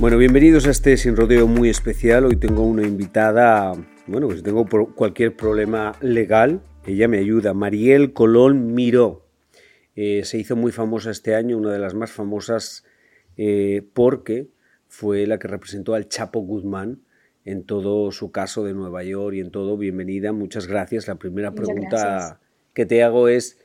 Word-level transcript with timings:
Bueno, 0.00 0.16
bienvenidos 0.16 0.66
a 0.66 0.70
este 0.70 0.96
sin 0.96 1.14
rodeo 1.14 1.46
muy 1.46 1.68
especial. 1.68 2.24
Hoy 2.24 2.36
tengo 2.36 2.62
una 2.62 2.86
invitada, 2.86 3.74
bueno, 4.06 4.28
pues 4.28 4.42
tengo 4.42 4.66
cualquier 4.94 5.36
problema 5.36 5.94
legal, 6.00 6.62
ella 6.86 7.06
me 7.06 7.18
ayuda, 7.18 7.52
Mariel 7.52 8.14
Colón 8.14 8.72
Miró. 8.72 9.26
Eh, 9.94 10.22
se 10.24 10.38
hizo 10.38 10.56
muy 10.56 10.72
famosa 10.72 11.10
este 11.10 11.34
año, 11.34 11.58
una 11.58 11.70
de 11.70 11.78
las 11.78 11.92
más 11.92 12.10
famosas 12.12 12.82
eh, 13.36 13.82
porque 13.92 14.48
fue 14.88 15.26
la 15.26 15.38
que 15.38 15.48
representó 15.48 15.92
al 15.92 16.08
Chapo 16.08 16.40
Guzmán 16.40 17.02
en 17.44 17.64
todo 17.64 18.10
su 18.10 18.32
caso 18.32 18.64
de 18.64 18.72
Nueva 18.72 19.04
York 19.04 19.36
y 19.36 19.40
en 19.40 19.50
todo. 19.50 19.76
Bienvenida, 19.76 20.32
muchas 20.32 20.66
gracias. 20.66 21.08
La 21.08 21.16
primera 21.16 21.52
pregunta 21.52 22.40
que 22.72 22.86
te 22.86 23.02
hago 23.02 23.28
es, 23.28 23.59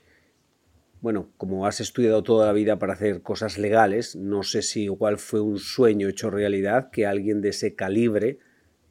bueno, 1.05 1.29
como 1.37 1.67
has 1.67 1.81
estudiado 1.81 2.23
toda 2.23 2.47
la 2.47 2.51
vida 2.51 2.79
para 2.79 2.93
hacer 2.93 3.21
cosas 3.21 3.59
legales, 3.59 4.15
no 4.15 4.41
sé 4.41 4.63
si 4.63 4.85
igual 4.85 5.19
fue 5.19 5.39
un 5.39 5.59
sueño 5.59 6.07
hecho 6.07 6.31
realidad 6.31 6.89
que 6.89 7.05
alguien 7.05 7.41
de 7.41 7.49
ese 7.49 7.75
calibre 7.75 8.39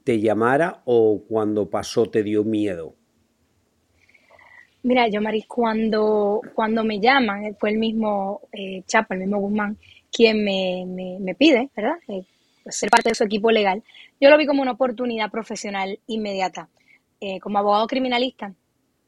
te 0.05 0.21
llamara 0.21 0.83
o 0.85 1.25
cuando 1.27 1.69
pasó 1.71 2.07
te 2.07 2.23
dio 2.23 2.45
miedo. 2.45 2.95
Mira, 4.85 5.09
yo, 5.09 5.21
Maris, 5.21 5.47
cuando, 5.49 6.41
cuando 6.55 6.85
me 6.85 7.01
llaman, 7.01 7.47
eh, 7.47 7.57
fue 7.59 7.71
el 7.71 7.79
mismo 7.79 8.43
eh, 8.53 8.85
Chapa, 8.87 9.17
el 9.17 9.23
mismo 9.23 9.41
Guzmán, 9.41 9.77
quien 10.13 10.45
me, 10.45 10.87
me, 11.19 11.35
pide, 11.35 11.69
¿verdad? 11.75 11.97
Eh, 12.07 12.23
ser 12.69 12.91
parte 12.91 13.09
de 13.09 13.17
su 13.17 13.25
equipo 13.25 13.51
legal. 13.51 13.83
Yo 14.21 14.31
lo 14.31 14.39
vi 14.39 14.47
como 14.47 14.63
una 14.63 14.71
oportunidad 14.71 15.33
profesional 15.33 15.99
inmediata. 16.07 16.69
como 17.43 17.59
abogado 17.59 17.89
criminalista, 17.89 18.55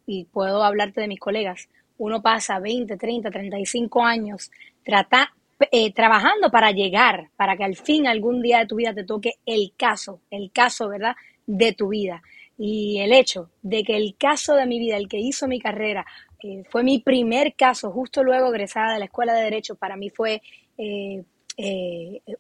y 0.06 0.24
puedo 0.24 0.64
hablarte 0.64 1.00
de 1.00 1.06
mis 1.06 1.20
colegas, 1.20 1.68
uno 1.98 2.22
pasa 2.22 2.58
20, 2.58 2.96
30, 2.96 3.30
35 3.30 4.04
años 4.04 4.50
trata, 4.84 5.32
eh, 5.70 5.92
trabajando 5.92 6.50
para 6.50 6.70
llegar, 6.70 7.30
para 7.36 7.56
que 7.56 7.64
al 7.64 7.76
fin 7.76 8.06
algún 8.06 8.42
día 8.42 8.58
de 8.60 8.66
tu 8.66 8.76
vida 8.76 8.94
te 8.94 9.04
toque 9.04 9.34
el 9.46 9.72
caso, 9.76 10.20
el 10.30 10.50
caso, 10.52 10.88
¿verdad?, 10.88 11.14
de 11.46 11.72
tu 11.72 11.88
vida. 11.88 12.22
Y 12.58 13.00
el 13.00 13.12
hecho 13.12 13.50
de 13.62 13.84
que 13.84 13.96
el 13.96 14.16
caso 14.18 14.54
de 14.54 14.66
mi 14.66 14.78
vida, 14.78 14.96
el 14.96 15.08
que 15.08 15.18
hizo 15.18 15.46
mi 15.46 15.60
carrera, 15.60 16.06
eh, 16.42 16.64
fue 16.68 16.82
mi 16.82 16.98
primer 17.00 17.54
caso, 17.54 17.90
justo 17.90 18.22
luego 18.22 18.48
egresada 18.48 18.94
de 18.94 18.98
la 18.98 19.04
Escuela 19.06 19.34
de 19.34 19.44
Derecho, 19.44 19.76
para 19.76 19.96
mí 19.96 20.10
fue 20.10 20.42
eh, 20.78 21.22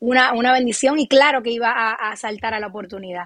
una, 0.00 0.52
bendición 0.52 0.98
y 0.98 1.08
claro 1.08 1.42
que 1.42 1.50
iba 1.50 1.70
a, 1.70 1.92
a 1.92 2.16
saltar 2.16 2.54
a 2.54 2.60
la 2.60 2.66
oportunidad. 2.66 3.24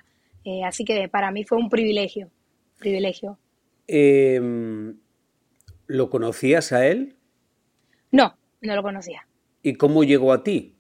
así 0.65 0.84
que 0.84 1.09
para 1.09 1.31
mí 1.31 1.44
fue 1.44 1.59
un 1.59 1.69
privilegio, 1.69 2.31
privilegio. 2.78 3.38
¿Lo 5.91 6.09
conocías 6.09 6.71
a 6.71 6.87
él? 6.87 7.17
No, 8.12 8.37
no 8.61 8.77
lo 8.77 8.83
conocía. 8.84 9.27
¿Y 9.61 9.75
cómo 9.75 10.05
llegó 10.05 10.33
a 10.33 10.45
ti? 10.45 10.77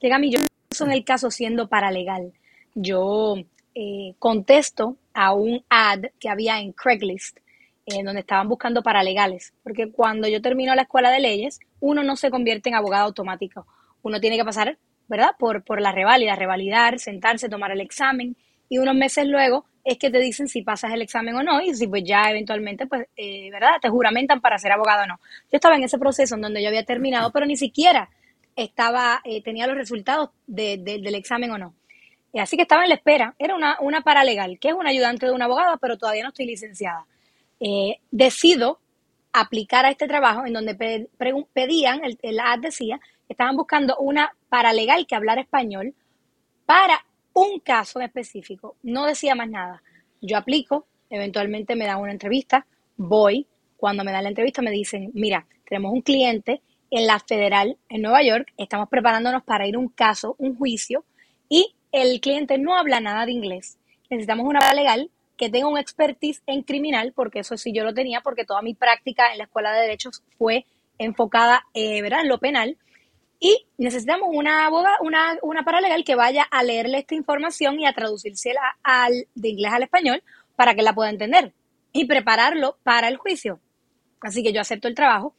Llega 0.00 0.16
a 0.16 0.18
mí, 0.18 0.30
yo 0.30 0.38
en 0.84 0.92
el 0.92 1.02
caso 1.02 1.30
siendo 1.30 1.70
paralegal. 1.70 2.34
Yo 2.74 3.36
eh, 3.74 4.12
contesto 4.18 4.98
a 5.14 5.32
un 5.32 5.64
ad 5.70 6.10
que 6.20 6.28
había 6.28 6.60
en 6.60 6.72
Craigslist, 6.72 7.38
en 7.86 8.04
donde 8.04 8.20
estaban 8.20 8.50
buscando 8.50 8.82
paralegales, 8.82 9.54
porque 9.62 9.90
cuando 9.90 10.28
yo 10.28 10.42
termino 10.42 10.74
la 10.74 10.82
escuela 10.82 11.10
de 11.10 11.20
leyes, 11.20 11.58
uno 11.80 12.02
no 12.02 12.16
se 12.16 12.30
convierte 12.30 12.68
en 12.68 12.74
abogado 12.74 13.06
automático. 13.06 13.66
Uno 14.02 14.20
tiene 14.20 14.36
que 14.36 14.44
pasar, 14.44 14.76
¿verdad? 15.08 15.30
Por, 15.38 15.64
por 15.64 15.80
la 15.80 15.92
reválida, 15.92 16.36
revalidar, 16.36 16.98
sentarse, 16.98 17.48
tomar 17.48 17.70
el 17.70 17.80
examen, 17.80 18.36
y 18.68 18.76
unos 18.76 18.94
meses 18.94 19.26
luego 19.26 19.64
es 19.86 19.98
que 19.98 20.10
te 20.10 20.18
dicen 20.18 20.48
si 20.48 20.62
pasas 20.62 20.92
el 20.92 21.00
examen 21.00 21.36
o 21.36 21.44
no 21.44 21.62
y 21.62 21.72
si 21.72 21.86
pues 21.86 22.02
ya 22.04 22.28
eventualmente, 22.28 22.88
pues, 22.88 23.06
eh, 23.16 23.48
¿verdad? 23.52 23.76
Te 23.80 23.88
juramentan 23.88 24.40
para 24.40 24.58
ser 24.58 24.72
abogado 24.72 25.04
o 25.04 25.06
no. 25.06 25.20
Yo 25.44 25.56
estaba 25.56 25.76
en 25.76 25.84
ese 25.84 25.96
proceso 25.96 26.34
en 26.34 26.40
donde 26.40 26.60
yo 26.60 26.68
había 26.68 26.84
terminado, 26.84 27.30
pero 27.30 27.46
ni 27.46 27.56
siquiera 27.56 28.10
estaba, 28.56 29.20
eh, 29.24 29.42
tenía 29.42 29.68
los 29.68 29.76
resultados 29.76 30.30
del 30.48 31.14
examen 31.14 31.52
o 31.52 31.58
no. 31.58 31.74
así 32.34 32.56
que 32.56 32.62
estaba 32.62 32.82
en 32.82 32.88
la 32.88 32.96
espera. 32.96 33.36
Era 33.38 33.54
una, 33.54 33.76
una 33.80 34.00
paralegal, 34.00 34.58
que 34.58 34.68
es 34.68 34.74
un 34.74 34.88
ayudante 34.88 35.26
de 35.26 35.32
una 35.32 35.44
abogada, 35.44 35.76
pero 35.76 35.96
todavía 35.96 36.24
no 36.24 36.30
estoy 36.30 36.46
licenciada. 36.46 37.06
Eh, 37.60 38.00
decido 38.10 38.80
aplicar 39.32 39.84
a 39.86 39.90
este 39.90 40.08
trabajo 40.08 40.44
en 40.46 40.52
donde 40.52 40.74
pedían, 41.52 42.04
el, 42.04 42.18
el 42.22 42.40
ad 42.40 42.58
decía, 42.58 42.98
estaban 43.28 43.56
buscando 43.56 43.96
una 43.98 44.34
paralegal 44.48 45.06
que 45.06 45.14
hablara 45.14 45.42
español 45.42 45.94
para 46.66 47.05
un 47.36 47.60
caso 47.60 48.00
específico, 48.00 48.76
no 48.82 49.04
decía 49.04 49.34
más 49.34 49.50
nada. 49.50 49.82
Yo 50.22 50.38
aplico, 50.38 50.86
eventualmente 51.10 51.76
me 51.76 51.84
dan 51.84 52.00
una 52.00 52.12
entrevista, 52.12 52.66
voy, 52.96 53.46
cuando 53.76 54.04
me 54.04 54.12
dan 54.12 54.22
la 54.22 54.30
entrevista 54.30 54.62
me 54.62 54.70
dicen, 54.70 55.10
mira, 55.12 55.46
tenemos 55.68 55.92
un 55.92 56.00
cliente 56.00 56.62
en 56.90 57.06
la 57.06 57.20
federal 57.20 57.76
en 57.90 58.00
Nueva 58.00 58.22
York, 58.22 58.54
estamos 58.56 58.88
preparándonos 58.88 59.44
para 59.44 59.66
ir 59.66 59.74
a 59.74 59.78
un 59.78 59.90
caso, 59.90 60.34
un 60.38 60.56
juicio, 60.56 61.04
y 61.50 61.74
el 61.92 62.22
cliente 62.22 62.56
no 62.56 62.74
habla 62.74 63.00
nada 63.00 63.26
de 63.26 63.32
inglés. 63.32 63.76
Necesitamos 64.08 64.46
una 64.46 64.72
legal 64.72 65.10
que 65.36 65.50
tenga 65.50 65.68
un 65.68 65.76
expertise 65.76 66.42
en 66.46 66.62
criminal, 66.62 67.12
porque 67.14 67.40
eso 67.40 67.58
sí 67.58 67.70
yo 67.74 67.84
lo 67.84 67.92
tenía, 67.92 68.22
porque 68.22 68.46
toda 68.46 68.62
mi 68.62 68.72
práctica 68.72 69.30
en 69.30 69.38
la 69.38 69.44
escuela 69.44 69.72
de 69.72 69.82
derechos 69.82 70.22
fue 70.38 70.64
enfocada 70.96 71.66
eh, 71.74 71.98
en 71.98 72.28
lo 72.28 72.38
penal. 72.38 72.78
Y 73.38 73.66
necesitamos 73.76 74.28
una 74.32 74.66
abogada, 74.66 74.96
una, 75.02 75.38
una 75.42 75.64
paralegal 75.64 76.04
que 76.04 76.14
vaya 76.14 76.42
a 76.42 76.62
leerle 76.62 76.98
esta 76.98 77.14
información 77.14 77.78
y 77.78 77.86
a 77.86 77.92
traducírsela 77.92 78.78
al, 78.82 79.28
de 79.34 79.48
inglés 79.48 79.72
al 79.72 79.82
español 79.82 80.22
para 80.56 80.74
que 80.74 80.82
la 80.82 80.94
pueda 80.94 81.10
entender 81.10 81.52
y 81.92 82.06
prepararlo 82.06 82.78
para 82.82 83.08
el 83.08 83.16
juicio. 83.16 83.60
Así 84.20 84.42
que 84.42 84.52
yo 84.52 84.60
acepto 84.60 84.88
el 84.88 84.94
trabajo. 84.94 85.34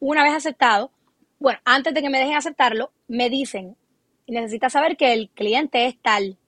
Una 0.00 0.22
vez 0.22 0.34
aceptado, 0.34 0.90
bueno, 1.38 1.60
antes 1.64 1.94
de 1.94 2.02
que 2.02 2.10
me 2.10 2.18
dejen 2.18 2.36
aceptarlo, 2.36 2.92
me 3.08 3.30
dicen, 3.30 3.76
necesitas 4.26 4.72
saber 4.72 4.96
que 4.96 5.12
el 5.12 5.30
cliente 5.30 5.86
es 5.86 6.00
tal, 6.00 6.38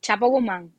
Chapo 0.00 0.28
Guzmán. 0.28 0.72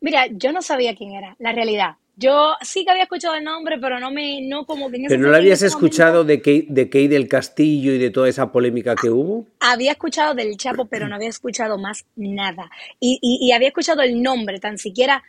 Mira, 0.00 0.26
yo 0.26 0.52
no 0.52 0.62
sabía 0.62 0.96
quién 0.96 1.12
era, 1.12 1.36
la 1.38 1.52
realidad. 1.52 1.96
Yo 2.22 2.54
sí 2.60 2.84
que 2.84 2.92
había 2.92 3.02
escuchado 3.02 3.34
el 3.34 3.42
nombre, 3.42 3.78
pero 3.80 3.98
no 3.98 4.12
me, 4.12 4.40
no 4.42 4.64
como 4.64 4.88
que 4.88 5.04
¿Pero 5.08 5.20
no 5.20 5.28
lo 5.30 5.36
habías 5.36 5.60
escuchado 5.62 6.22
de 6.22 6.40
Key, 6.40 6.66
de 6.68 6.88
Key 6.88 7.08
del 7.08 7.26
Castillo 7.26 7.92
y 7.92 7.98
de 7.98 8.10
toda 8.10 8.28
esa 8.28 8.52
polémica 8.52 8.94
que 8.94 9.10
hubo? 9.10 9.46
Había 9.58 9.90
escuchado 9.90 10.32
del 10.32 10.56
Chapo, 10.56 10.84
pero 10.86 11.08
no 11.08 11.16
había 11.16 11.30
escuchado 11.30 11.78
más 11.78 12.04
nada. 12.14 12.70
Y, 13.00 13.18
y, 13.20 13.50
había 13.50 13.68
escuchado 13.68 14.02
el 14.02 14.22
nombre, 14.22 14.60
tan 14.60 14.78
siquiera 14.78 15.24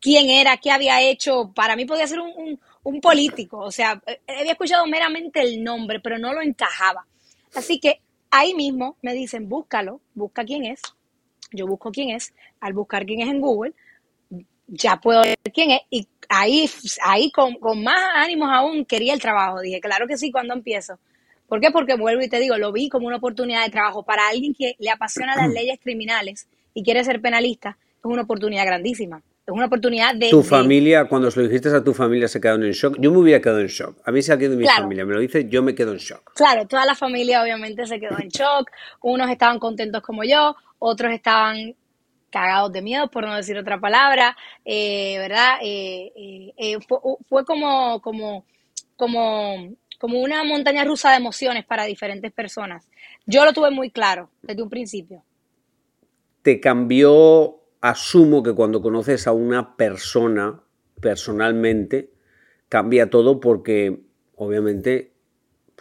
quién 0.00 0.28
era, 0.28 0.56
qué 0.56 0.72
había 0.72 1.00
hecho. 1.00 1.52
Para 1.54 1.76
mí 1.76 1.84
podía 1.84 2.08
ser 2.08 2.18
un, 2.18 2.32
un, 2.36 2.60
un 2.82 3.00
político. 3.00 3.58
O 3.58 3.70
sea, 3.70 4.02
eh, 4.04 4.20
había 4.40 4.52
escuchado 4.52 4.84
meramente 4.86 5.40
el 5.40 5.62
nombre, 5.62 6.00
pero 6.00 6.18
no 6.18 6.32
lo 6.32 6.42
encajaba. 6.42 7.06
Así 7.54 7.78
que 7.78 8.00
ahí 8.30 8.54
mismo 8.54 8.96
me 9.02 9.14
dicen, 9.14 9.48
búscalo, 9.48 10.00
busca 10.14 10.44
quién 10.44 10.64
es. 10.64 10.80
Yo 11.52 11.68
busco 11.68 11.92
quién 11.92 12.10
es. 12.10 12.34
Al 12.60 12.72
buscar 12.72 13.06
quién 13.06 13.20
es 13.20 13.28
en 13.28 13.40
Google, 13.40 13.74
ya 14.72 14.96
puedo 14.96 15.22
ver 15.22 15.36
quién 15.52 15.70
es. 15.70 15.80
Y 15.90 16.08
ahí, 16.28 16.68
ahí 17.02 17.30
con, 17.30 17.56
más 17.82 18.00
ánimos 18.16 18.48
aún 18.50 18.84
quería 18.84 19.14
el 19.14 19.20
trabajo. 19.20 19.60
Dije, 19.60 19.80
claro 19.80 20.06
que 20.06 20.16
sí, 20.16 20.32
cuando 20.32 20.54
empiezo. 20.54 20.98
¿Por 21.46 21.60
qué? 21.60 21.70
Porque 21.70 21.94
vuelvo 21.94 22.22
y 22.22 22.28
te 22.28 22.40
digo, 22.40 22.56
lo 22.56 22.72
vi 22.72 22.88
como 22.88 23.06
una 23.06 23.16
oportunidad 23.16 23.64
de 23.64 23.70
trabajo 23.70 24.02
para 24.02 24.28
alguien 24.28 24.54
que 24.54 24.74
le 24.78 24.90
apasiona 24.90 25.36
las 25.36 25.48
leyes 25.52 25.78
criminales, 25.80 26.48
y 26.74 26.82
quiere 26.82 27.04
ser 27.04 27.20
penalista, 27.20 27.76
es 27.98 28.04
una 28.04 28.22
oportunidad 28.22 28.64
grandísima. 28.64 29.22
Es 29.46 29.52
una 29.52 29.66
oportunidad 29.66 30.14
de... 30.14 30.30
Tu 30.30 30.42
familia, 30.42 31.06
cuando 31.06 31.28
se 31.30 31.40
lo 31.40 31.48
dijiste 31.48 31.68
a 31.68 31.82
tu 31.82 31.92
familia, 31.92 32.28
se 32.28 32.40
quedaron 32.40 32.64
en 32.64 32.70
shock. 32.70 32.96
Yo 33.00 33.10
me 33.10 33.18
hubiera 33.18 33.40
quedado 33.40 33.60
en 33.60 33.66
shock. 33.66 33.98
A 34.04 34.12
mí 34.12 34.22
si 34.22 34.30
alguien 34.30 34.52
de 34.52 34.56
mi 34.56 34.64
familia 34.64 35.04
me 35.04 35.14
lo 35.14 35.20
dice, 35.20 35.48
yo 35.48 35.64
me 35.64 35.74
quedo 35.74 35.92
en 35.92 35.98
shock. 35.98 36.32
Claro, 36.34 36.66
toda 36.66 36.86
la 36.86 36.94
familia 36.94 37.42
obviamente 37.42 37.84
se 37.86 37.98
quedó 37.98 38.18
en 38.20 38.28
shock. 38.28 38.70
Unos 39.02 39.28
estaban 39.28 39.58
contentos 39.58 40.00
como 40.02 40.22
yo, 40.22 40.54
otros 40.78 41.12
estaban 41.12 41.74
cagados 42.32 42.72
de 42.72 42.82
miedo, 42.82 43.08
por 43.08 43.24
no 43.24 43.36
decir 43.36 43.56
otra 43.56 43.78
palabra, 43.78 44.36
eh, 44.64 45.16
¿verdad? 45.18 45.58
Eh, 45.62 46.52
eh, 46.56 46.78
fue, 46.88 46.98
fue, 47.28 47.44
como, 47.44 48.00
como, 48.00 48.44
como, 48.96 49.76
como 50.00 50.20
una 50.20 50.42
montaña 50.42 50.84
rusa 50.84 51.10
de 51.10 51.18
emociones 51.18 51.64
para 51.64 51.84
diferentes 51.84 52.32
personas. 52.32 52.88
Yo 53.26 53.44
lo 53.44 53.52
tuve 53.52 53.70
muy 53.70 53.90
claro 53.90 54.30
desde 54.42 54.62
un 54.62 54.70
principio. 54.70 55.22
¿Te 56.42 56.58
cambió, 56.58 57.60
asumo 57.80 58.42
que 58.42 58.52
cuando 58.52 58.82
conoces 58.82 59.26
a 59.28 59.32
una 59.32 59.76
persona 59.76 60.60
personalmente, 61.00 62.10
cambia 62.68 63.10
todo 63.10 63.38
porque 63.38 64.00
obviamente 64.34 65.11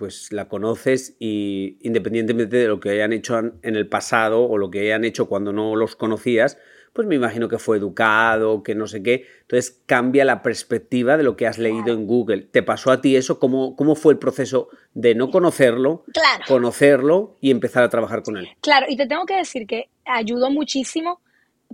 pues 0.01 0.31
la 0.31 0.47
conoces 0.47 1.15
y 1.19 1.77
independientemente 1.81 2.57
de 2.57 2.67
lo 2.67 2.79
que 2.79 2.89
hayan 2.89 3.13
hecho 3.13 3.37
en 3.37 3.75
el 3.75 3.87
pasado 3.87 4.49
o 4.49 4.57
lo 4.57 4.71
que 4.71 4.79
hayan 4.79 5.05
hecho 5.05 5.27
cuando 5.29 5.53
no 5.53 5.75
los 5.75 5.95
conocías, 5.95 6.57
pues 6.91 7.07
me 7.07 7.13
imagino 7.13 7.47
que 7.47 7.59
fue 7.59 7.77
educado, 7.77 8.63
que 8.63 8.73
no 8.73 8.87
sé 8.87 9.03
qué. 9.03 9.27
Entonces 9.41 9.79
cambia 9.85 10.25
la 10.25 10.41
perspectiva 10.41 11.17
de 11.17 11.23
lo 11.23 11.35
que 11.35 11.45
has 11.45 11.59
leído 11.59 11.93
en 11.93 12.07
Google. 12.07 12.47
¿Te 12.51 12.63
pasó 12.63 12.89
a 12.89 12.99
ti 12.99 13.15
eso? 13.15 13.37
¿Cómo, 13.37 13.75
cómo 13.75 13.93
fue 13.93 14.13
el 14.13 14.17
proceso 14.17 14.69
de 14.95 15.13
no 15.13 15.29
conocerlo, 15.29 16.03
conocerlo 16.47 17.37
y 17.39 17.51
empezar 17.51 17.83
a 17.83 17.89
trabajar 17.89 18.23
con 18.23 18.37
él? 18.37 18.49
Claro, 18.59 18.87
y 18.89 18.97
te 18.97 19.05
tengo 19.05 19.27
que 19.27 19.35
decir 19.35 19.67
que 19.67 19.89
ayudó 20.03 20.49
muchísimo 20.49 21.21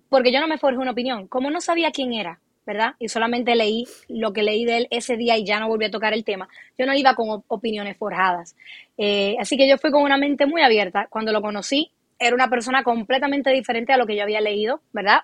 porque 0.10 0.34
yo 0.34 0.42
no 0.42 0.50
me 0.50 0.58
forjé 0.58 0.80
una 0.80 0.92
opinión. 0.92 1.28
Como 1.28 1.50
no 1.50 1.62
sabía 1.62 1.92
quién 1.92 2.12
era, 2.12 2.42
¿verdad? 2.68 2.96
Y 3.00 3.08
solamente 3.08 3.56
leí 3.56 3.88
lo 4.10 4.34
que 4.34 4.44
leí 4.44 4.66
de 4.66 4.78
él 4.78 4.88
ese 4.92 5.16
día 5.16 5.38
y 5.38 5.46
ya 5.46 5.58
no 5.60 5.70
volví 5.70 5.86
a 5.86 5.90
tocar 5.90 6.14
el 6.14 6.26
tema. 6.26 6.50
Yo 6.78 6.86
no 6.86 6.94
iba 6.94 7.16
con 7.16 7.44
opiniones 7.48 7.96
forjadas. 7.96 8.58
Eh, 8.98 9.38
así 9.40 9.56
que 9.56 9.70
yo 9.70 9.78
fui 9.78 9.90
con 9.90 10.04
una 10.04 10.18
mente 10.18 10.46
muy 10.46 10.62
abierta. 10.62 11.08
Cuando 11.10 11.32
lo 11.32 11.42
conocí, 11.42 11.92
era 12.20 12.36
una 12.36 12.50
persona 12.50 12.84
completamente 12.84 13.52
diferente 13.52 13.94
a 13.94 13.98
lo 13.98 14.06
que 14.06 14.18
yo 14.18 14.24
había 14.24 14.42
leído, 14.42 14.82
¿verdad? 14.92 15.22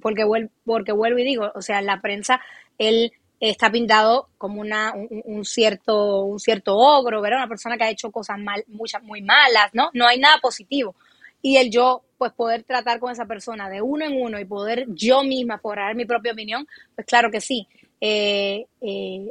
Porque, 0.00 0.24
vuelvo, 0.24 0.50
porque 0.66 0.92
vuelvo 0.92 1.18
y 1.18 1.24
digo, 1.24 1.50
o 1.54 1.62
sea, 1.62 1.78
en 1.78 1.86
la 1.86 2.02
prensa 2.02 2.42
él 2.76 3.10
está 3.40 3.70
pintado 3.70 4.28
como 4.36 4.60
una, 4.60 4.92
un, 4.94 5.46
cierto, 5.46 6.24
un 6.24 6.38
cierto 6.38 6.76
ogro, 6.76 7.22
¿verdad? 7.22 7.38
Una 7.38 7.48
persona 7.48 7.78
que 7.78 7.84
ha 7.84 7.90
hecho 7.90 8.10
cosas 8.10 8.38
mal, 8.38 8.64
muchas, 8.68 9.02
muy 9.02 9.22
malas, 9.22 9.70
¿no? 9.72 9.88
No 9.94 10.06
hay 10.06 10.18
nada 10.18 10.38
positivo. 10.42 10.94
Y 11.46 11.58
el 11.58 11.70
yo 11.70 12.02
pues 12.18 12.32
poder 12.32 12.64
tratar 12.64 12.98
con 12.98 13.12
esa 13.12 13.24
persona 13.24 13.70
de 13.70 13.80
uno 13.80 14.04
en 14.04 14.20
uno 14.20 14.40
y 14.40 14.44
poder 14.44 14.84
yo 14.88 15.22
misma 15.22 15.58
forjar 15.58 15.94
mi 15.94 16.04
propia 16.04 16.32
opinión, 16.32 16.66
pues 16.96 17.06
claro 17.06 17.30
que 17.30 17.40
sí. 17.40 17.68
Eh, 18.00 18.66
eh, 18.80 19.30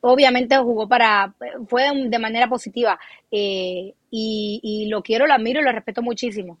obviamente 0.00 0.56
jugó 0.58 0.88
para, 0.88 1.36
fue 1.68 1.84
de 2.08 2.18
manera 2.18 2.48
positiva 2.48 2.98
eh, 3.30 3.94
y, 4.10 4.88
lo 4.90 5.04
quiero, 5.04 5.28
lo 5.28 5.34
admiro 5.34 5.60
y 5.60 5.62
lo 5.62 5.70
respeto 5.70 6.02
muchísimo. 6.02 6.58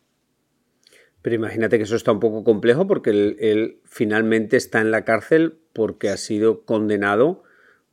Pero 1.20 1.34
imagínate 1.34 1.78
que 1.78 1.82
eso 1.82 1.96
está 1.96 2.12
un 2.12 2.20
poco 2.20 2.44
complejo 2.44 2.86
porque 2.86 3.10
él, 3.10 3.80
finalmente 3.86 4.56
está 4.56 4.80
en 4.80 4.92
la 4.92 5.04
cárcel 5.04 5.58
porque 5.72 6.10
ha 6.10 6.16
sido 6.16 6.64
condenado 6.64 7.42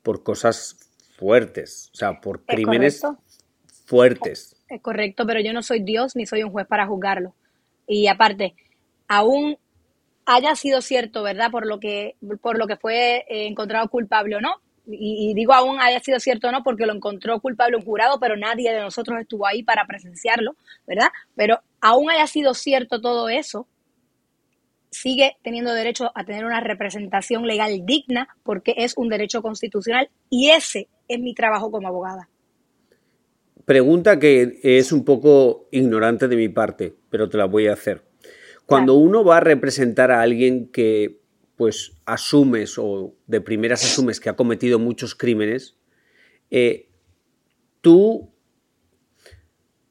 por 0.04 0.22
cosas 0.22 0.78
fuertes, 1.18 1.90
o 1.92 1.98
sea, 1.98 2.22
por 2.22 2.46
crímenes 2.46 3.02
fuertes. 3.84 4.63
Es 4.74 4.82
correcto, 4.82 5.28
pero 5.28 5.40
yo 5.40 5.54
no 5.54 5.62
soy 5.62 5.84
Dios 5.84 6.16
ni 6.16 6.26
soy 6.26 6.42
un 6.42 6.52
juez 6.52 6.66
para 6.66 6.88
juzgarlo. 6.88 7.36
Y 7.88 8.08
aparte, 8.08 8.56
aún 9.08 9.58
haya 10.26 10.56
sido 10.56 10.82
cierto, 10.82 11.22
¿verdad? 11.22 11.52
Por 11.52 11.68
lo 11.68 11.80
que, 11.80 12.16
por 12.42 12.58
lo 12.58 12.66
que 12.66 12.76
fue 12.76 13.18
eh, 13.30 13.46
encontrado 13.46 13.88
culpable 13.90 14.38
o 14.38 14.42
no. 14.42 14.56
Y, 14.88 15.34
digo 15.36 15.54
aún 15.54 15.80
haya 15.80 16.00
sido 16.00 16.20
cierto 16.20 16.50
o 16.50 16.52
no 16.52 16.62
porque 16.64 16.86
lo 16.86 16.94
encontró 16.94 17.40
culpable 17.40 17.78
un 17.78 17.86
jurado, 17.86 18.20
pero 18.20 18.36
nadie 18.36 18.74
de 18.74 18.82
nosotros 18.82 19.22
estuvo 19.22 19.46
ahí 19.46 19.64
para 19.64 19.86
presenciarlo, 19.86 20.56
¿verdad? 20.88 21.08
Pero 21.36 21.62
aún 21.80 22.10
haya 22.10 22.26
sido 22.28 22.54
cierto 22.54 23.00
todo 23.00 23.30
eso, 23.30 23.68
sigue 24.90 25.38
teniendo 25.42 25.74
derecho 25.74 26.12
a 26.16 26.26
tener 26.26 26.46
una 26.46 26.60
representación 26.60 27.46
legal 27.48 27.86
digna 27.86 28.28
porque 28.44 28.74
es 28.76 28.98
un 28.98 29.08
derecho 29.08 29.42
constitucional 29.42 30.10
y 30.30 30.50
ese 30.50 30.90
es 31.08 31.20
mi 31.20 31.34
trabajo 31.34 31.72
como 31.72 31.88
abogada. 31.88 32.28
Pregunta 33.66 34.20
que 34.20 34.60
es 34.64 34.92
un 34.92 35.06
poco 35.06 35.68
ignorante 35.72 36.28
de 36.28 36.36
mi 36.36 36.50
parte, 36.50 36.96
pero 37.10 37.30
te 37.30 37.38
la 37.38 37.46
voy 37.46 37.68
a 37.68 37.74
hacer. 37.74 38.04
Cuando 38.66 38.96
uno 38.96 39.24
va 39.24 39.38
a 39.38 39.42
representar 39.42 40.12
a 40.12 40.22
alguien 40.22 40.70
que 40.70 41.22
pues 41.56 41.94
asumes 42.06 42.78
o 42.78 43.16
de 43.28 43.42
primeras 43.42 43.84
asumes 43.84 44.20
que 44.20 44.30
ha 44.30 44.36
cometido 44.36 44.80
muchos 44.80 45.16
crímenes, 45.16 45.78
eh, 46.50 46.90
tú, 47.82 48.32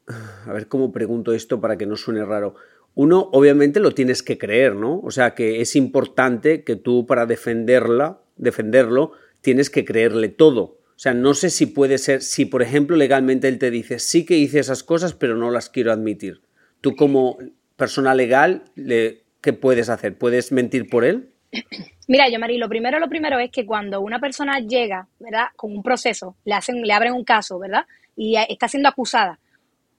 a 0.07 0.53
ver 0.53 0.67
cómo 0.67 0.91
pregunto 0.91 1.33
esto 1.33 1.61
para 1.61 1.77
que 1.77 1.85
no 1.85 1.95
suene 1.95 2.25
raro, 2.25 2.55
uno 2.95 3.29
obviamente 3.31 3.79
lo 3.79 3.93
tienes 3.93 4.21
que 4.21 4.37
creer, 4.37 4.75
¿no? 4.75 4.99
O 4.99 5.11
sea 5.11 5.33
que 5.33 5.61
es 5.61 5.75
importante 5.75 6.63
que 6.63 6.75
tú 6.75 7.07
para 7.07 7.25
defenderla, 7.25 8.21
defenderlo, 8.35 9.13
tienes 9.41 9.69
que 9.69 9.83
creerle 9.83 10.29
todo. 10.29 10.79
Sea, 11.03 11.13
no 11.13 11.33
sé 11.33 11.49
si 11.49 11.65
puede 11.65 11.97
ser, 11.97 12.21
si 12.21 12.45
por 12.45 12.61
ejemplo 12.61 12.95
legalmente 12.95 13.49
él 13.49 13.59
te 13.59 13.69
dice, 13.69 13.99
sí 13.99 14.25
que 14.25 14.37
hice 14.37 14.59
esas 14.59 14.83
cosas, 14.83 15.13
pero 15.13 15.35
no 15.35 15.51
las 15.51 15.69
quiero 15.69 15.91
admitir. 15.91 16.41
Tú 16.79 16.95
como 16.95 17.37
persona 17.75 18.15
legal, 18.15 18.63
¿qué 18.77 19.51
puedes 19.51 19.89
hacer? 19.89 20.17
¿Puedes 20.17 20.53
mentir 20.53 20.87
por 20.89 21.03
él? 21.03 21.33
Mira, 22.07 22.29
yo 22.29 22.39
Mari, 22.39 22.57
lo 22.57 22.69
primero, 22.69 22.99
lo 22.99 23.09
primero 23.09 23.37
es 23.37 23.51
que 23.51 23.65
cuando 23.65 23.99
una 23.99 24.19
persona 24.19 24.59
llega, 24.59 25.09
¿verdad? 25.19 25.47
Con 25.57 25.73
un 25.73 25.83
proceso, 25.83 26.37
le 26.45 26.53
hacen, 26.53 26.81
le 26.81 26.93
abren 26.93 27.11
un 27.11 27.25
caso, 27.25 27.59
¿verdad? 27.59 27.85
Y 28.15 28.37
está 28.37 28.69
siendo 28.69 28.87
acusada, 28.87 29.41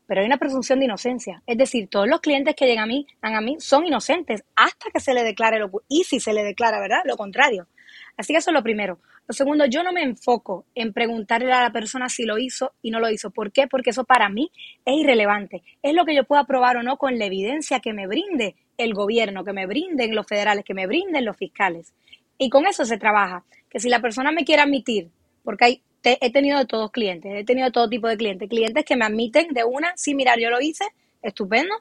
pero 0.06 0.22
hay 0.22 0.26
una 0.26 0.38
presunción 0.38 0.78
de 0.78 0.86
inocencia. 0.86 1.42
Es 1.46 1.58
decir, 1.58 1.86
todos 1.90 2.08
los 2.08 2.22
clientes 2.22 2.54
que 2.56 2.64
llegan 2.64 2.84
a 2.84 2.86
mí, 2.86 3.06
a 3.20 3.40
mí 3.42 3.56
son 3.58 3.84
inocentes 3.84 4.42
hasta 4.56 4.90
que 4.90 5.00
se 5.00 5.12
le 5.12 5.22
declare 5.22 5.58
lo 5.58 5.70
y 5.86 6.04
si 6.04 6.18
se 6.18 6.32
le 6.32 6.42
declara, 6.42 6.80
¿verdad? 6.80 7.02
Lo 7.04 7.18
contrario. 7.18 7.68
Así 8.16 8.32
que 8.32 8.38
eso 8.38 8.50
es 8.50 8.54
lo 8.54 8.62
primero. 8.62 9.00
Lo 9.26 9.32
segundo, 9.32 9.64
yo 9.64 9.82
no 9.82 9.92
me 9.92 10.02
enfoco 10.02 10.66
en 10.74 10.92
preguntarle 10.92 11.50
a 11.50 11.62
la 11.62 11.72
persona 11.72 12.10
si 12.10 12.24
lo 12.24 12.36
hizo 12.36 12.72
y 12.82 12.90
no 12.90 13.00
lo 13.00 13.08
hizo. 13.08 13.30
¿Por 13.30 13.52
qué? 13.52 13.66
Porque 13.66 13.90
eso 13.90 14.04
para 14.04 14.28
mí 14.28 14.50
es 14.84 14.94
irrelevante. 14.94 15.62
Es 15.82 15.94
lo 15.94 16.04
que 16.04 16.14
yo 16.14 16.24
pueda 16.24 16.44
probar 16.44 16.76
o 16.76 16.82
no 16.82 16.98
con 16.98 17.18
la 17.18 17.24
evidencia 17.24 17.80
que 17.80 17.94
me 17.94 18.06
brinde 18.06 18.54
el 18.76 18.92
gobierno, 18.92 19.42
que 19.42 19.54
me 19.54 19.66
brinden 19.66 20.14
los 20.14 20.26
federales, 20.26 20.62
que 20.62 20.74
me 20.74 20.86
brinden 20.86 21.24
los 21.24 21.38
fiscales. 21.38 21.94
Y 22.36 22.50
con 22.50 22.66
eso 22.66 22.84
se 22.84 22.98
trabaja. 22.98 23.44
Que 23.70 23.80
si 23.80 23.88
la 23.88 24.00
persona 24.00 24.30
me 24.30 24.44
quiere 24.44 24.60
admitir, 24.60 25.08
porque 25.42 25.64
hay, 25.64 25.82
he 26.02 26.30
tenido 26.30 26.58
de 26.58 26.66
todos 26.66 26.90
clientes, 26.90 27.32
he 27.34 27.44
tenido 27.44 27.72
todo 27.72 27.88
tipo 27.88 28.08
de 28.08 28.18
clientes, 28.18 28.50
clientes 28.50 28.84
que 28.84 28.96
me 28.96 29.06
admiten 29.06 29.54
de 29.54 29.64
una, 29.64 29.94
sí, 29.96 30.14
mirar, 30.14 30.38
yo 30.38 30.50
lo 30.50 30.60
hice, 30.60 30.84
estupendo, 31.22 31.74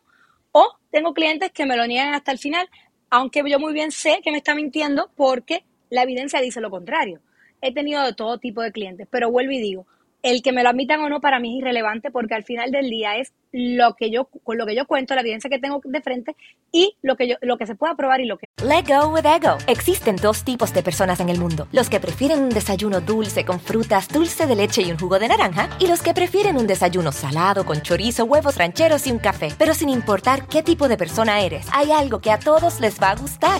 o 0.53 0.77
tengo 0.91 1.13
clientes 1.13 1.51
que 1.51 1.65
me 1.65 1.75
lo 1.75 1.85
niegan 1.87 2.13
hasta 2.13 2.31
el 2.31 2.39
final, 2.39 2.69
aunque 3.09 3.43
yo 3.45 3.59
muy 3.59 3.73
bien 3.73 3.91
sé 3.91 4.21
que 4.23 4.31
me 4.31 4.37
está 4.37 4.55
mintiendo 4.55 5.11
porque 5.17 5.65
la 5.89 6.03
evidencia 6.03 6.39
dice 6.39 6.61
lo 6.61 6.71
contrario 6.71 7.19
he 7.63 7.73
tenido 7.73 8.03
de 8.03 8.13
todo 8.13 8.37
tipo 8.37 8.61
de 8.61 8.71
clientes, 8.71 9.07
pero 9.09 9.31
vuelvo 9.31 9.53
y 9.53 9.59
digo, 9.59 9.87
el 10.21 10.41
que 10.41 10.53
me 10.53 10.63
lo 10.63 10.69
admitan 10.69 11.01
o 11.01 11.09
no 11.09 11.19
para 11.19 11.39
mí 11.39 11.55
es 11.55 11.61
irrelevante 11.61 12.09
porque 12.09 12.33
al 12.33 12.43
final 12.43 12.71
del 12.71 12.89
día 12.89 13.17
es 13.17 13.33
lo 13.51 13.93
que 13.93 14.09
yo 14.09 14.25
con 14.25 14.57
lo 14.57 14.65
que 14.65 14.75
yo 14.75 14.87
cuento, 14.87 15.15
la 15.15 15.21
evidencia 15.21 15.49
que 15.49 15.59
tengo 15.59 15.81
de 15.83 16.01
frente 16.01 16.35
y 16.71 16.95
lo 17.01 17.17
que 17.17 17.27
yo 17.27 17.35
lo 17.41 17.57
que 17.57 17.67
se 17.67 17.75
pueda 17.75 17.95
probar 17.95 18.21
y 18.21 18.25
lo 18.25 18.37
que 18.37 18.45
Let 18.63 18.85
go 18.87 19.09
with 19.09 19.25
ego. 19.25 19.57
Existen 19.67 20.15
dos 20.15 20.45
tipos 20.45 20.73
de 20.73 20.81
personas 20.81 21.19
en 21.19 21.27
el 21.27 21.39
mundo: 21.39 21.67
los 21.73 21.89
que 21.89 21.99
prefieren 21.99 22.39
un 22.39 22.49
desayuno 22.49 23.01
dulce 23.01 23.43
con 23.43 23.59
frutas, 23.59 24.07
dulce 24.07 24.47
de 24.47 24.55
leche 24.55 24.81
y 24.81 24.91
un 24.91 24.97
jugo 24.97 25.19
de 25.19 25.27
naranja, 25.27 25.69
y 25.79 25.87
los 25.87 26.01
que 26.01 26.13
prefieren 26.13 26.55
un 26.55 26.67
desayuno 26.67 27.11
salado 27.11 27.65
con 27.65 27.81
chorizo, 27.81 28.23
huevos 28.23 28.57
rancheros 28.57 29.05
y 29.07 29.11
un 29.11 29.19
café. 29.19 29.49
Pero 29.57 29.73
sin 29.73 29.89
importar 29.89 30.47
qué 30.47 30.63
tipo 30.63 30.87
de 30.87 30.97
persona 30.97 31.41
eres, 31.41 31.67
hay 31.73 31.91
algo 31.91 32.21
que 32.21 32.31
a 32.31 32.39
todos 32.39 32.79
les 32.79 33.01
va 33.01 33.11
a 33.11 33.15
gustar. 33.15 33.59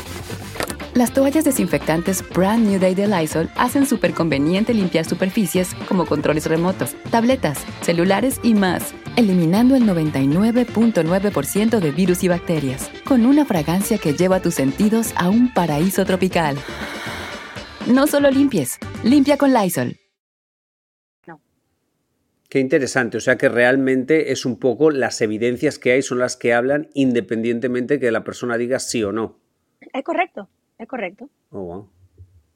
Las 0.93 1.13
toallas 1.13 1.45
desinfectantes 1.45 2.21
Brand 2.35 2.67
New 2.67 2.77
Day 2.77 2.95
de 2.95 3.07
Lysol 3.07 3.49
hacen 3.55 3.85
súper 3.85 4.13
conveniente 4.13 4.73
limpiar 4.73 5.05
superficies 5.05 5.73
como 5.87 6.05
controles 6.05 6.47
remotos, 6.47 6.97
tabletas, 7.09 7.59
celulares 7.81 8.41
y 8.43 8.55
más, 8.55 8.93
eliminando 9.15 9.77
el 9.77 9.83
99.9% 9.83 11.79
de 11.79 11.91
virus 11.91 12.25
y 12.25 12.27
bacterias, 12.27 12.91
con 13.05 13.25
una 13.25 13.45
fragancia 13.45 13.99
que 13.99 14.11
lleva 14.11 14.41
tus 14.41 14.55
sentidos 14.55 15.13
a 15.15 15.29
un 15.29 15.53
paraíso 15.53 16.03
tropical. 16.03 16.57
No 17.87 18.05
solo 18.05 18.29
limpies, 18.29 18.77
limpia 19.05 19.37
con 19.37 19.53
Lysol. 19.53 19.95
Qué 22.49 22.59
interesante, 22.59 23.15
o 23.15 23.21
sea 23.21 23.37
que 23.37 23.47
realmente 23.47 24.33
es 24.33 24.45
un 24.45 24.59
poco 24.59 24.91
las 24.91 25.21
evidencias 25.21 25.79
que 25.79 25.93
hay 25.93 26.01
son 26.01 26.19
las 26.19 26.35
que 26.35 26.53
hablan 26.53 26.89
independientemente 26.93 27.97
que 27.97 28.11
la 28.11 28.25
persona 28.25 28.57
diga 28.57 28.79
sí 28.79 29.01
o 29.05 29.13
no. 29.13 29.39
Es 29.93 30.03
correcto, 30.03 30.49
es 30.83 30.87
correcto. 30.89 31.29
Oh, 31.51 31.61
wow. 31.63 31.89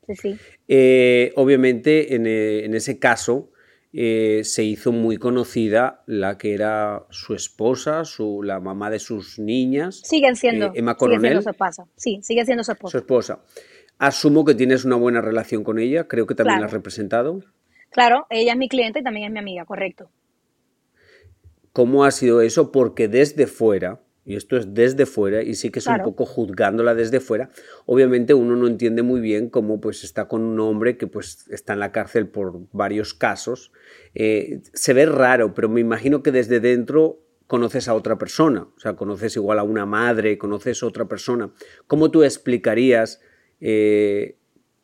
Sí, 0.07 0.15
sí. 0.15 0.37
Eh, 0.67 1.33
obviamente 1.35 2.15
en, 2.15 2.27
eh, 2.27 2.65
en, 2.65 2.75
ese 2.75 2.99
caso 2.99 3.51
eh, 3.91 4.41
se 4.43 4.63
hizo 4.63 4.91
muy 4.91 5.17
conocida 5.17 6.03
la 6.05 6.37
que 6.37 6.53
era 6.53 7.05
su 7.09 7.33
esposa, 7.33 8.05
su, 8.05 8.43
la 8.43 8.59
mamá 8.59 8.89
de 8.89 8.99
sus 8.99 9.39
niñas. 9.39 10.01
Siguen 10.03 10.35
siendo, 10.35 10.67
eh, 10.67 10.71
Emma 10.75 10.95
Coronel. 10.95 11.21
sigue 11.21 11.29
siendo 11.29 11.41
su 11.41 11.49
esposa. 11.49 11.87
Sí, 11.95 12.19
sigue 12.21 12.45
siendo 12.45 12.63
su 12.63 12.71
esposa. 12.73 12.91
Su 12.91 12.97
esposa. 12.97 13.39
Asumo 13.97 14.43
que 14.45 14.53
tienes 14.53 14.85
una 14.85 14.95
buena 14.97 15.21
relación 15.21 15.63
con 15.63 15.79
ella, 15.79 16.07
creo 16.07 16.27
que 16.27 16.35
también 16.35 16.55
Claro. 16.55 16.61
la 16.61 16.65
has 16.67 16.73
representado. 16.73 17.39
Claro, 17.89 18.27
ella 18.29 18.51
es 18.51 18.57
mi 18.57 18.67
cliente 18.67 18.99
y 18.99 19.03
también 19.03 19.27
es 19.27 19.31
mi 19.31 19.39
amiga, 19.39 19.65
correcto. 19.65 20.09
¿Cómo 21.71 22.03
ha 22.05 22.11
sido 22.11 22.41
eso? 22.41 22.71
Porque 22.71 23.07
desde 23.07 23.47
fuera, 23.47 24.01
y 24.25 24.35
esto 24.35 24.57
es 24.57 24.73
desde 24.73 25.05
fuera, 25.05 25.43
y 25.43 25.53
sí 25.53 25.69
que 25.69 25.79
es 25.79 25.85
Claro. 25.85 26.03
un 26.03 26.09
poco 26.11 26.25
juzgándola 26.25 26.95
desde 26.95 27.19
fuera, 27.19 27.51
obviamente 27.85 28.33
uno 28.33 28.55
no 28.55 28.65
entiende 28.67 29.03
muy 29.03 29.21
bien 29.21 29.49
cómo 29.49 29.79
pues 29.79 30.03
está 30.03 30.27
con 30.27 30.41
un 30.41 30.59
hombre 30.59 30.97
que 30.97 31.05
pues 31.07 31.45
está 31.49 31.73
en 31.73 31.79
la 31.79 31.91
cárcel 31.91 32.27
por 32.27 32.59
varios 32.71 33.13
casos. 33.13 33.71
Eh, 34.15 34.61
se 34.73 34.93
ve 34.93 35.05
raro, 35.05 35.53
pero 35.53 35.69
me 35.69 35.79
imagino 35.81 36.23
que 36.23 36.31
desde 36.31 36.59
dentro 36.59 37.21
conoces 37.47 37.87
a 37.87 37.93
otra 37.93 38.17
persona, 38.17 38.63
o 38.75 38.79
sea, 38.79 38.95
conoces 38.95 39.35
igual 39.35 39.59
a 39.59 39.63
una 39.63 39.85
madre, 39.85 40.39
conoces 40.39 40.81
a 40.81 40.87
otra 40.87 41.05
persona. 41.05 41.51
¿Cómo 41.85 42.09
tú 42.09 42.23
explicarías 42.23 43.21
eh, 43.61 44.37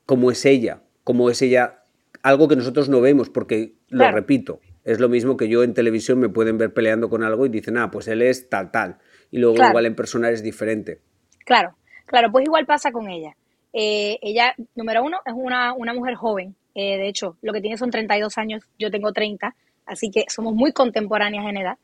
cómo 0.06 0.30
es 0.30 0.46
ella? 0.46 0.84
¿Cómo 1.04 1.32
es 1.32 1.42
ella? 1.42 1.84
Algo 2.22 2.48
que 2.48 2.56
nosotros 2.56 2.88
no 2.90 3.02
vemos, 3.02 3.32
porque, 3.32 3.74
lo 3.90 4.12
repito, 4.12 4.60
es 4.84 5.00
lo 5.00 5.10
mismo 5.10 5.38
que 5.38 5.48
yo 5.50 5.64
en 5.64 5.74
televisión 5.74 6.20
me 6.20 6.30
pueden 6.30 6.60
ver 6.60 6.72
peleando 6.74 7.10
con 7.10 7.24
algo 7.24 7.48
y 7.48 7.50
dicen, 7.50 7.78
ah, 7.78 7.90
pues 7.90 8.08
él 8.08 8.22
es 8.22 8.50
tal, 8.50 8.72
tal. 8.72 9.00
Y 9.32 9.40
luego 9.40 9.56
Claro. 9.56 9.72
igual 9.72 9.86
en 9.86 9.96
persona 9.96 10.30
es 10.30 10.44
diferente. 10.44 11.00
Claro, 11.46 11.76
claro, 12.06 12.32
pues 12.32 12.46
igual 12.46 12.66
pasa 12.66 12.92
con 12.92 13.10
ella. 13.10 13.36
Eh, 13.74 14.20
ella, 14.22 14.54
número 14.76 15.04
uno, 15.04 15.20
es 15.26 15.34
una, 15.36 15.74
una 15.74 15.94
mujer 15.94 16.16
joven. 16.16 16.56
Eh, 16.76 16.98
de 16.98 17.08
hecho, 17.08 17.38
lo 17.42 17.54
que 17.54 17.62
tiene 17.62 17.78
son 17.78 17.90
32 17.92 18.38
años, 18.38 18.64
yo 18.78 18.92
tengo 18.92 19.12
30, 19.14 19.56
así 19.86 20.10
que 20.12 20.26
somos 20.28 20.54
muy 20.54 20.72
contemporáneas 20.74 21.46
en 21.48 21.58
edad. 21.58 21.78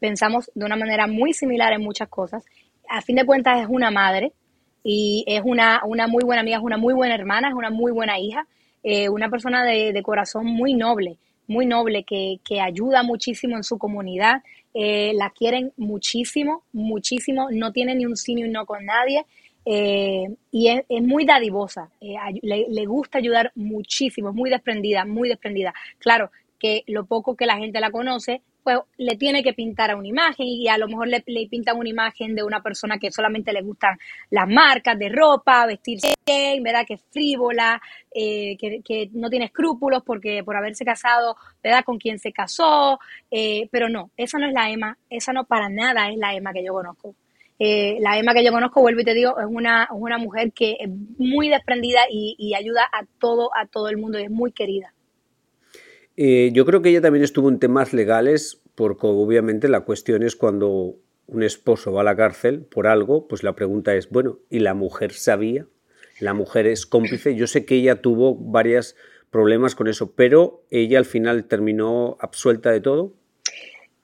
Pensamos 0.00 0.50
de 0.54 0.64
una 0.64 0.76
manera 0.76 1.06
muy 1.06 1.32
similar 1.32 1.72
en 1.72 1.82
muchas 1.82 2.08
cosas. 2.08 2.44
A 2.88 3.02
fin 3.02 3.16
de 3.16 3.26
cuentas, 3.26 3.60
es 3.60 3.66
una 3.68 3.90
madre 3.90 4.32
y 4.82 5.24
es 5.26 5.42
una, 5.44 5.80
una 5.84 6.06
muy 6.06 6.24
buena 6.24 6.40
amiga, 6.42 6.56
es 6.58 6.62
una 6.62 6.76
muy 6.78 6.94
buena 6.94 7.14
hermana, 7.14 7.48
es 7.48 7.54
una 7.54 7.70
muy 7.70 7.92
buena 7.92 8.18
hija, 8.18 8.46
eh, 8.82 9.08
una 9.08 9.28
persona 9.28 9.64
de, 9.64 9.92
de 9.92 10.02
corazón 10.02 10.46
muy 10.46 10.74
noble, 10.74 11.18
muy 11.46 11.66
noble, 11.66 12.04
que, 12.04 12.38
que 12.44 12.60
ayuda 12.60 13.02
muchísimo 13.02 13.56
en 13.56 13.62
su 13.64 13.78
comunidad, 13.78 14.42
eh, 14.74 15.12
la 15.14 15.30
quieren 15.30 15.72
muchísimo, 15.76 16.64
muchísimo, 16.72 17.48
no 17.50 17.72
tiene 17.72 17.94
ni 17.94 18.06
un 18.06 18.16
sí 18.16 18.34
ni 18.34 18.44
un 18.44 18.52
no 18.52 18.66
con 18.66 18.84
nadie 18.84 19.26
eh, 19.64 20.28
y 20.50 20.68
es, 20.68 20.84
es 20.88 21.02
muy 21.02 21.24
dadivosa, 21.24 21.90
eh, 22.00 22.14
le, 22.42 22.66
le 22.68 22.86
gusta 22.86 23.18
ayudar 23.18 23.52
muchísimo, 23.54 24.30
es 24.30 24.34
muy 24.34 24.50
desprendida, 24.50 25.04
muy 25.04 25.28
desprendida. 25.28 25.72
Claro 25.98 26.30
que 26.58 26.84
lo 26.86 27.06
poco 27.06 27.36
que 27.36 27.46
la 27.46 27.58
gente 27.58 27.80
la 27.80 27.90
conoce, 27.90 28.42
pues 28.62 28.78
le 28.96 29.16
tiene 29.16 29.42
que 29.42 29.52
pintar 29.52 29.90
a 29.90 29.96
una 29.96 30.08
imagen 30.08 30.46
y 30.46 30.68
a 30.68 30.78
lo 30.78 30.86
mejor 30.86 31.08
le, 31.08 31.22
le 31.26 31.46
pintan 31.48 31.76
una 31.76 31.88
imagen 31.88 32.34
de 32.34 32.42
una 32.42 32.62
persona 32.62 32.98
que 32.98 33.10
solamente 33.10 33.52
le 33.52 33.62
gustan 33.62 33.98
las 34.30 34.48
marcas 34.48 34.98
de 34.98 35.08
ropa, 35.08 35.66
vestirse 35.66 36.14
bien, 36.24 36.62
¿verdad? 36.62 36.86
Que 36.86 36.94
es 36.94 37.02
frívola, 37.10 37.80
eh, 38.14 38.56
que, 38.58 39.10
no 39.12 39.30
tiene 39.30 39.46
escrúpulos 39.46 40.02
porque 40.04 40.42
por 40.44 40.56
haberse 40.56 40.84
casado, 40.84 41.36
¿verdad? 41.62 41.84
Con 41.84 41.98
quien 41.98 42.18
se 42.18 42.32
casó, 42.32 42.98
eh, 43.30 43.68
pero 43.70 43.88
no, 43.88 44.10
esa 44.16 44.38
no 44.38 44.46
es 44.46 44.52
la 44.52 44.70
Emma, 44.70 44.98
esa 45.10 45.32
no 45.32 45.44
para 45.44 45.68
nada 45.68 46.10
es 46.10 46.16
la 46.16 46.34
Emma 46.34 46.52
que 46.52 46.64
yo 46.64 46.72
conozco. 46.72 47.14
Eh, 47.58 47.98
la 48.00 48.18
Emma 48.18 48.34
que 48.34 48.44
yo 48.44 48.50
conozco, 48.52 48.80
vuelvo 48.80 49.00
y 49.00 49.04
te 49.04 49.14
digo, 49.14 49.38
es 49.38 49.46
una, 49.48 49.84
es 49.84 49.90
una 49.92 50.18
mujer 50.18 50.52
que 50.52 50.76
es 50.80 50.88
muy 51.18 51.48
desprendida 51.48 52.00
y, 52.10 52.34
y 52.38 52.54
ayuda 52.54 52.88
a 52.92 53.04
todo, 53.18 53.50
a 53.56 53.66
todo 53.66 53.88
el 53.88 53.98
mundo 53.98 54.18
y 54.18 54.24
es 54.24 54.30
muy 54.30 54.52
querida. 54.52 54.92
Eh, 56.16 56.50
yo 56.52 56.66
creo 56.66 56.82
que 56.82 56.90
ella 56.90 57.00
también 57.00 57.24
estuvo 57.24 57.48
en 57.48 57.58
temas 57.58 57.92
legales, 57.92 58.60
porque 58.74 59.06
obviamente 59.06 59.68
la 59.68 59.80
cuestión 59.80 60.22
es 60.22 60.36
cuando 60.36 60.96
un 61.26 61.42
esposo 61.42 61.92
va 61.92 62.02
a 62.02 62.04
la 62.04 62.16
cárcel 62.16 62.62
por 62.62 62.86
algo, 62.86 63.26
pues 63.28 63.42
la 63.42 63.54
pregunta 63.54 63.94
es, 63.94 64.10
bueno, 64.10 64.38
¿y 64.50 64.58
la 64.58 64.74
mujer 64.74 65.12
sabía? 65.12 65.66
¿La 66.20 66.34
mujer 66.34 66.66
es 66.66 66.86
cómplice? 66.86 67.34
Yo 67.34 67.46
sé 67.46 67.64
que 67.64 67.76
ella 67.76 68.00
tuvo 68.02 68.34
varios 68.34 68.96
problemas 69.30 69.74
con 69.74 69.88
eso, 69.88 70.12
pero 70.14 70.62
ella 70.70 70.98
al 70.98 71.06
final 71.06 71.44
terminó 71.44 72.16
absuelta 72.20 72.70
de 72.70 72.80
todo. 72.80 73.14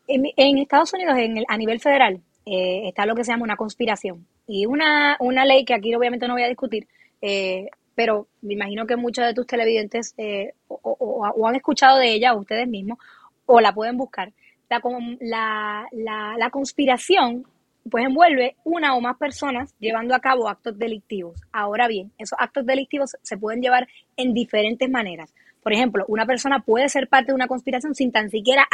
En, 0.06 0.58
Estados 0.58 0.94
Unidos, 0.94 1.18
en 1.18 1.36
el- 1.36 1.44
a 1.48 1.58
nivel 1.58 1.80
federal, 1.80 2.22
eh, 2.46 2.88
está 2.88 3.04
lo 3.04 3.14
que 3.14 3.24
se 3.24 3.32
llama 3.32 3.44
una 3.44 3.56
conspiración. 3.56 4.26
Y 4.46 4.64
una, 4.64 5.18
una 5.20 5.44
ley 5.44 5.66
que 5.66 5.74
aquí 5.74 5.94
obviamente 5.94 6.26
no 6.26 6.32
voy 6.32 6.44
a 6.44 6.48
discutir, 6.48 6.88
eh, 7.20 7.68
pero 7.98 8.28
me 8.42 8.54
imagino 8.54 8.86
que 8.86 8.94
muchos 8.94 9.26
de 9.26 9.34
tus 9.34 9.44
televidentes 9.44 10.14
eh, 10.18 10.52
o, 10.68 11.48
han 11.48 11.56
escuchado 11.56 11.98
de 11.98 12.12
ella, 12.12 12.32
o 12.32 12.38
ustedes 12.38 12.68
mismos, 12.68 12.96
o 13.44 13.60
la 13.60 13.74
pueden 13.74 13.96
buscar. 13.96 14.32
La, 14.70 14.80
la, 15.18 15.84
la, 15.90 16.36
la 16.38 16.50
conspiración 16.50 17.44
pues 17.90 18.04
envuelve 18.06 18.54
una 18.62 18.94
o 18.94 19.00
más 19.00 19.16
personas 19.16 19.74
llevando 19.80 20.14
a 20.14 20.20
cabo 20.20 20.48
actos 20.48 20.78
delictivos. 20.78 21.42
Ahora 21.50 21.88
bien, 21.88 22.12
esos 22.18 22.38
actos 22.40 22.64
delictivos 22.64 23.16
se 23.20 23.36
pueden 23.36 23.62
llevar 23.62 23.88
en 24.16 24.32
diferentes 24.32 24.88
maneras. 24.88 25.34
Por 25.60 25.72
ejemplo, 25.72 26.04
una 26.06 26.24
persona 26.24 26.60
puede 26.60 26.88
ser 26.88 27.08
parte 27.08 27.32
de 27.32 27.34
una 27.34 27.48
conspiración 27.48 27.96
sin 27.96 28.12
tan 28.12 28.30
siquiera 28.30 28.68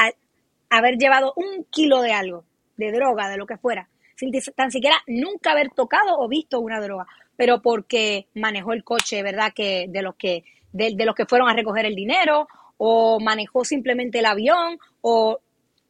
haber 0.68 0.98
llevado 0.98 1.32
un 1.36 1.64
kilo 1.70 2.02
de 2.02 2.12
algo, 2.12 2.44
de 2.76 2.92
droga, 2.92 3.30
de 3.30 3.38
lo 3.38 3.46
que 3.46 3.56
fuera, 3.56 3.88
sin 4.16 4.32
tan 4.54 4.70
siquiera 4.70 4.96
nunca 5.06 5.52
haber 5.52 5.70
tocado 5.70 6.18
o 6.18 6.28
visto 6.28 6.60
una 6.60 6.78
droga, 6.78 7.06
pero 7.36 7.62
porque 7.62 8.26
manejó 8.34 8.72
el 8.72 8.84
coche, 8.84 9.22
¿verdad? 9.22 9.52
Que 9.54 9.86
de 9.88 10.02
los 10.02 10.14
que 10.16 10.44
de, 10.72 10.94
de 10.94 11.06
los 11.06 11.14
que 11.14 11.26
fueron 11.26 11.48
a 11.48 11.54
recoger 11.54 11.86
el 11.86 11.94
dinero 11.94 12.48
o 12.76 13.20
manejó 13.20 13.64
simplemente 13.64 14.18
el 14.18 14.26
avión 14.26 14.78
o 15.00 15.38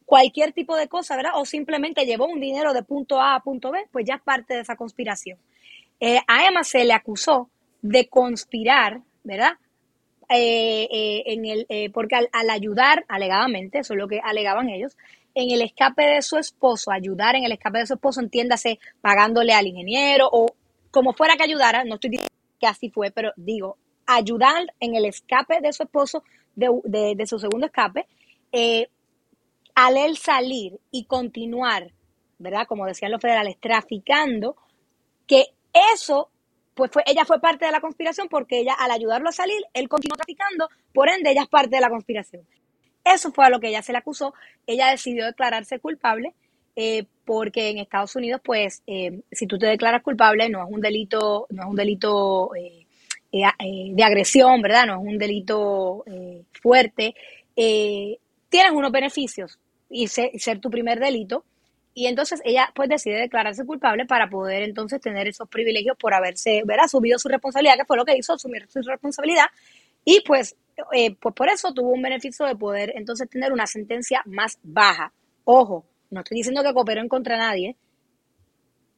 cualquier 0.05 0.53
tipo 0.53 0.75
de 0.75 0.87
cosa, 0.87 1.15
¿verdad? 1.15 1.33
O 1.35 1.45
simplemente 1.45 2.05
llevó 2.05 2.27
un 2.27 2.39
dinero 2.39 2.73
de 2.73 2.83
punto 2.83 3.19
A 3.19 3.35
a 3.35 3.39
punto 3.39 3.71
B, 3.71 3.85
pues 3.91 4.05
ya 4.05 4.15
es 4.15 4.21
parte 4.21 4.53
de 4.53 4.61
esa 4.61 4.75
conspiración. 4.75 5.39
Eh, 5.99 6.19
a 6.27 6.47
Emma 6.47 6.63
se 6.63 6.85
le 6.85 6.93
acusó 6.93 7.49
de 7.81 8.07
conspirar, 8.07 9.01
¿verdad? 9.23 9.53
Eh, 10.29 10.87
eh, 10.91 11.23
en 11.27 11.45
el, 11.45 11.65
eh, 11.69 11.89
porque 11.91 12.15
al, 12.15 12.29
al 12.31 12.49
ayudar, 12.49 13.05
alegadamente, 13.07 13.79
eso 13.79 13.93
es 13.93 13.99
lo 13.99 14.07
que 14.07 14.19
alegaban 14.23 14.69
ellos, 14.69 14.97
en 15.35 15.51
el 15.51 15.61
escape 15.61 16.03
de 16.03 16.21
su 16.21 16.37
esposo, 16.37 16.91
ayudar 16.91 17.35
en 17.35 17.43
el 17.43 17.51
escape 17.51 17.79
de 17.79 17.87
su 17.87 17.93
esposo, 17.93 18.21
entiéndase, 18.21 18.79
pagándole 19.01 19.53
al 19.53 19.67
ingeniero 19.67 20.29
o 20.31 20.47
como 20.95 21.13
fuera 21.13 21.35
que 21.35 21.43
ayudara, 21.43 21.83
no 21.83 21.95
estoy 21.95 22.11
diciendo 22.11 22.33
que 22.57 22.67
así 22.67 22.89
fue, 22.89 23.11
pero 23.11 23.33
digo, 23.35 23.77
ayudar 24.07 24.65
en 24.79 24.95
el 24.95 25.05
escape 25.05 25.59
de 25.61 25.73
su 25.73 25.83
esposo, 25.83 26.23
de, 26.55 26.69
de- 27.17 27.27
su 27.27 27.37
segundo 27.37 27.67
escape, 27.67 28.07
eh, 28.53 28.87
al 29.75 29.97
él 29.97 30.17
salir 30.17 30.79
y 30.91 31.05
continuar, 31.05 31.91
¿verdad? 32.39 32.65
Como 32.65 32.85
decían 32.85 33.11
los 33.11 33.21
federales, 33.21 33.57
traficando, 33.59 34.55
que 35.27 35.47
eso, 35.93 36.29
pues 36.75 36.91
fue, 36.91 37.03
ella 37.07 37.25
fue 37.25 37.41
parte 37.41 37.65
de 37.65 37.73
la 37.73 37.81
conspiración 37.81 38.29
porque 38.29 38.59
ella, 38.61 38.73
al 38.73 38.91
ayudarlo 38.91 39.29
a 39.29 39.33
salir, 39.33 39.61
él 39.73 39.89
continuó 39.89 40.15
traficando, 40.15 40.69
por 40.93 41.09
ende, 41.09 41.31
ella 41.31 41.43
es 41.43 41.49
parte 41.49 41.75
de 41.75 41.81
la 41.81 41.89
conspiración. 41.89 42.47
Eso 43.03 43.31
fue 43.33 43.45
a 43.45 43.49
lo 43.49 43.59
que 43.59 43.67
ella 43.69 43.83
se 43.83 43.91
le 43.91 43.99
acusó. 43.99 44.33
Ella 44.65 44.89
decidió 44.91 45.25
declararse 45.25 45.79
culpable 45.79 46.33
eh, 46.75 47.05
porque 47.25 47.69
en 47.69 47.79
Estados 47.79 48.15
Unidos, 48.15 48.41
pues, 48.43 48.83
eh, 48.87 49.21
si 49.31 49.47
tú 49.47 49.57
te 49.57 49.65
declaras 49.65 50.03
culpable, 50.03 50.47
no 50.49 50.63
es 50.63 50.71
un 50.71 50.81
delito, 50.81 51.47
no 51.49 51.63
es 51.63 51.69
un 51.69 51.75
delito 51.75 52.55
eh, 52.55 52.85
eh, 53.31 53.91
de 53.91 54.03
agresión, 54.03 54.61
¿verdad? 54.61 54.85
No 54.85 55.01
es 55.01 55.07
un 55.07 55.17
delito 55.17 56.05
fuerte. 56.61 57.15
Tienes 57.55 58.71
unos 58.71 58.91
beneficios 58.91 59.59
y 59.89 60.07
ser, 60.07 60.31
ser 60.39 60.59
tu 60.59 60.69
primer 60.69 60.99
delito. 60.99 61.43
Y 61.97 62.07
entonces 62.07 62.41
ella 62.43 62.71
pues 62.75 62.89
decide 62.89 63.17
declararse 63.19 63.65
culpable 63.65 64.05
para 64.05 64.29
poder 64.29 64.63
entonces 64.63 64.99
tener 64.99 65.27
esos 65.27 65.47
privilegios 65.47 65.97
por 65.97 66.13
haberse, 66.13 66.61
ver, 66.65 66.79
asumido 66.81 67.17
su 67.17 67.29
responsabilidad, 67.29 67.77
que 67.77 67.85
fue 67.85 67.97
lo 67.97 68.03
que 68.05 68.17
hizo, 68.17 68.33
asumir 68.33 68.67
su 68.69 68.81
responsabilidad. 68.81 69.45
Y 70.03 70.21
pues, 70.21 70.55
eh, 70.93 71.15
pues 71.15 71.33
por 71.33 71.47
eso 71.49 71.73
tuvo 71.73 71.89
un 71.89 72.01
beneficio 72.01 72.45
de 72.45 72.55
poder 72.55 72.91
entonces 72.95 73.29
tener 73.29 73.53
una 73.53 73.65
sentencia 73.65 74.21
más 74.25 74.59
baja. 74.61 75.13
Ojo, 75.45 75.85
no 76.11 76.21
estoy 76.21 76.37
diciendo 76.37 76.63
que 76.63 76.73
cooperó 76.73 77.01
en 77.01 77.09
contra 77.09 77.35
de 77.35 77.41
nadie, 77.41 77.75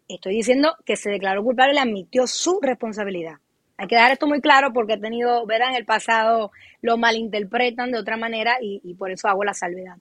estoy 0.07 0.35
diciendo 0.35 0.75
que 0.85 0.95
se 0.95 1.09
declaró 1.09 1.43
culpable 1.43 1.73
y 1.73 1.75
le 1.75 1.81
admitió 1.81 2.27
su 2.27 2.59
responsabilidad. 2.61 3.35
Hay 3.77 3.87
que 3.87 3.95
dejar 3.95 4.11
esto 4.11 4.27
muy 4.27 4.41
claro 4.41 4.73
porque 4.73 4.93
he 4.93 4.99
tenido, 4.99 5.45
verán, 5.45 5.71
en 5.71 5.77
el 5.77 5.85
pasado 5.85 6.51
lo 6.81 6.97
malinterpretan 6.97 7.91
de 7.91 7.99
otra 7.99 8.17
manera 8.17 8.57
y, 8.61 8.81
y 8.83 8.95
por 8.95 9.11
eso 9.11 9.27
hago 9.27 9.43
la 9.43 9.53
salvedad. 9.53 9.97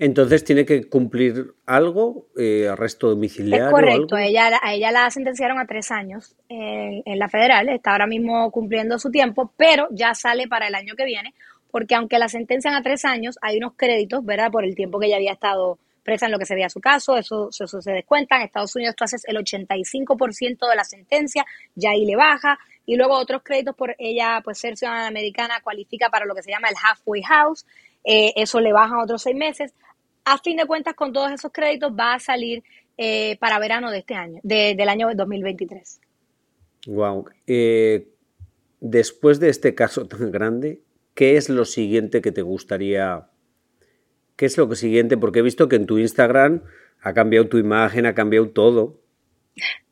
Entonces 0.00 0.42
tiene 0.44 0.64
que 0.64 0.88
cumplir 0.88 1.52
algo, 1.66 2.28
eh, 2.36 2.68
arresto 2.68 3.10
domiciliario. 3.10 3.66
Es 3.66 3.70
correcto, 3.70 4.16
A, 4.16 4.24
ella, 4.24 4.58
a 4.62 4.72
ella 4.72 4.90
la 4.90 5.10
sentenciaron 5.10 5.58
a 5.58 5.66
tres 5.66 5.90
años 5.90 6.34
en, 6.48 7.02
en, 7.04 7.18
la 7.18 7.28
federal, 7.28 7.68
está 7.68 7.92
ahora 7.92 8.06
mismo 8.06 8.50
cumpliendo 8.50 8.98
su 8.98 9.10
tiempo, 9.10 9.52
pero 9.58 9.88
ya 9.90 10.14
sale 10.14 10.48
para 10.48 10.68
el 10.68 10.74
año 10.74 10.94
que 10.96 11.04
viene, 11.04 11.34
porque 11.70 11.94
aunque 11.94 12.18
la 12.18 12.30
sentencian 12.30 12.74
a 12.74 12.82
tres 12.82 13.04
años, 13.04 13.38
hay 13.42 13.58
unos 13.58 13.74
créditos, 13.76 14.24
¿verdad? 14.24 14.50
Por 14.50 14.64
el 14.64 14.74
tiempo 14.74 14.98
que 14.98 15.06
ella 15.06 15.16
había 15.16 15.32
estado 15.32 15.78
presa 16.02 16.26
en 16.26 16.32
lo 16.32 16.38
que 16.38 16.46
se 16.46 16.68
su 16.70 16.80
caso, 16.80 17.16
eso, 17.16 17.48
eso, 17.50 17.80
se 17.80 17.92
descuenta. 17.92 18.36
En 18.36 18.42
Estados 18.42 18.74
Unidos 18.76 18.94
tú 18.96 19.04
haces 19.04 19.24
el 19.26 19.36
85% 19.36 20.68
de 20.68 20.76
la 20.76 20.84
sentencia, 20.84 21.44
ya 21.74 21.90
ahí 21.90 22.04
le 22.04 22.16
baja, 22.16 22.58
y 22.86 22.96
luego 22.96 23.14
otros 23.16 23.42
créditos 23.42 23.74
por 23.76 23.94
ella, 23.98 24.40
pues 24.44 24.58
ser 24.58 24.76
ciudadana 24.76 25.06
americana, 25.06 25.60
cualifica 25.62 26.10
para 26.10 26.26
lo 26.26 26.34
que 26.34 26.42
se 26.42 26.50
llama 26.50 26.68
el 26.68 26.76
halfway 26.82 27.22
house, 27.22 27.66
eh, 28.04 28.32
eso 28.36 28.60
le 28.60 28.72
baja 28.72 29.02
otros 29.02 29.22
seis 29.22 29.36
meses 29.36 29.74
a 30.24 30.38
fin 30.38 30.56
de 30.56 30.66
cuentas, 30.66 30.94
con 30.94 31.12
todos 31.12 31.32
esos 31.32 31.50
créditos 31.52 31.92
va 31.92 32.14
a 32.14 32.18
salir 32.18 32.62
eh, 32.96 33.36
para 33.40 33.58
verano 33.58 33.90
de 33.90 33.98
este 33.98 34.14
año, 34.14 34.40
del 34.42 34.88
año 34.88 35.08
2023. 35.14 36.00
Wow. 36.86 37.26
Eh, 37.46 38.08
después 38.80 39.40
de 39.40 39.48
este 39.48 39.74
caso 39.74 40.06
tan 40.06 40.30
grande, 40.30 40.82
¿qué 41.14 41.36
es 41.36 41.48
lo 41.48 41.64
siguiente 41.64 42.20
que 42.20 42.32
te 42.32 42.42
gustaría? 42.42 43.28
¿Qué 44.40 44.46
es 44.46 44.56
lo 44.56 44.74
siguiente? 44.74 45.18
Porque 45.18 45.40
he 45.40 45.42
visto 45.42 45.68
que 45.68 45.76
en 45.76 45.84
tu 45.84 45.98
Instagram 45.98 46.62
ha 47.02 47.12
cambiado 47.12 47.46
tu 47.48 47.58
imagen, 47.58 48.06
ha 48.06 48.14
cambiado 48.14 48.48
todo. 48.48 48.98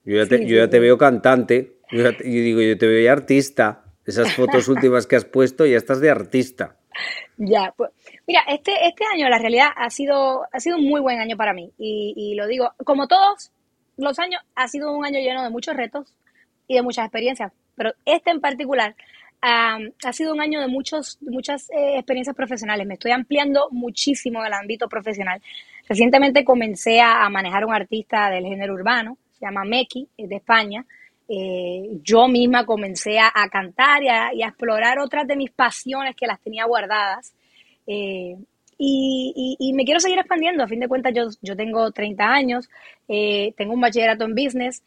Yo 0.07 0.17
ya 0.17 0.27
te, 0.27 0.47
yo 0.47 0.57
ya 0.57 0.71
te 0.71 0.81
veo 0.81 0.97
cantante, 0.97 1.75
yo, 1.91 2.11
digo, 2.23 2.63
yo 2.63 2.79
te 2.79 2.87
veo 2.87 3.05
ya 3.05 3.13
artista. 3.13 3.85
Esas 4.07 4.33
fotos 4.33 4.67
últimas 4.69 5.07
que 5.07 5.17
has 5.17 5.27
puesto, 5.27 5.67
ya 5.67 5.77
estás 5.77 6.01
de 6.01 6.09
artista. 6.09 6.79
Ya, 7.37 7.75
pues 7.77 7.91
mira, 8.27 8.41
este, 8.49 8.73
este 8.87 9.05
año 9.13 9.29
la 9.29 9.39
realidad 9.39 9.69
ha 9.77 9.91
sido, 9.91 10.47
ha 10.51 10.61
sido 10.61 10.79
un 10.79 10.89
muy 10.89 11.03
buen 11.03 11.19
año 11.19 11.37
para 11.37 11.53
mí 11.53 11.71
y, 11.77 12.15
y 12.17 12.35
lo 12.35 12.47
digo, 12.47 12.73
como 12.87 13.07
todos 13.07 13.53
los 13.99 14.19
años, 14.19 14.41
ha 14.55 14.67
sido 14.67 14.97
un 14.97 15.05
año 15.05 15.21
lleno 15.21 15.43
de 15.43 15.51
muchos 15.51 15.77
retos 15.77 16.15
y 16.67 16.75
de 16.77 16.81
muchas 16.81 17.05
experiencias, 17.05 17.53
pero 17.77 17.93
este 18.07 18.31
en 18.31 18.41
particular 18.41 18.97
ha 19.41 20.13
sido 20.13 20.33
un 20.33 20.41
año 20.41 20.61
de 20.61 20.69
muchos, 20.69 21.19
muchas 21.21 21.71
eh, 21.71 21.97
experiencias 21.97 22.35
profesionales. 22.35 22.87
Me 22.87 22.95
estoy 22.95 23.13
ampliando 23.13 23.69
muchísimo 23.71 24.41
en 24.41 24.47
el 24.47 24.53
ámbito 24.53 24.89
profesional. 24.89 25.41
Recientemente 25.89 26.45
comencé 26.45 27.01
a, 27.01 27.29
manejar 27.31 27.65
un 27.65 27.75
artista 27.75 28.31
del 28.31 28.45
género 28.45 28.75
urbano, 28.75 29.17
se 29.33 29.47
llama 29.47 29.65
Meki, 29.65 30.09
es 30.17 30.29
de 30.29 30.37
España. 30.37 30.85
Eh, 31.29 31.99
yo 32.03 32.27
misma 32.27 32.65
comencé 32.65 33.19
a, 33.19 33.33
cantar 33.51 34.03
y 34.03 34.09
a, 34.09 34.49
explorar 34.49 34.99
otras 34.99 35.27
de 35.27 35.37
mis 35.37 35.51
pasiones 35.51 36.15
que 36.17 36.27
las 36.27 36.41
tenía 36.41 36.65
guardadas. 36.67 37.33
Eh, 37.87 38.37
y, 38.79 39.73
me 39.75 39.85
quiero 39.85 40.01
seguir 40.01 40.19
expandiendo. 40.19 40.63
A 40.63 40.69
fin 40.69 40.81
de 40.81 40.89
cuentas, 40.89 41.13
yo, 41.15 41.29
yo 41.43 41.57
tengo 41.57 41.91
30 41.91 42.25
años, 42.25 42.69
eh, 43.09 43.53
tengo 43.57 43.75
un 43.75 43.81
bachillerato 43.81 44.25
en 44.25 44.35
business, 44.35 44.83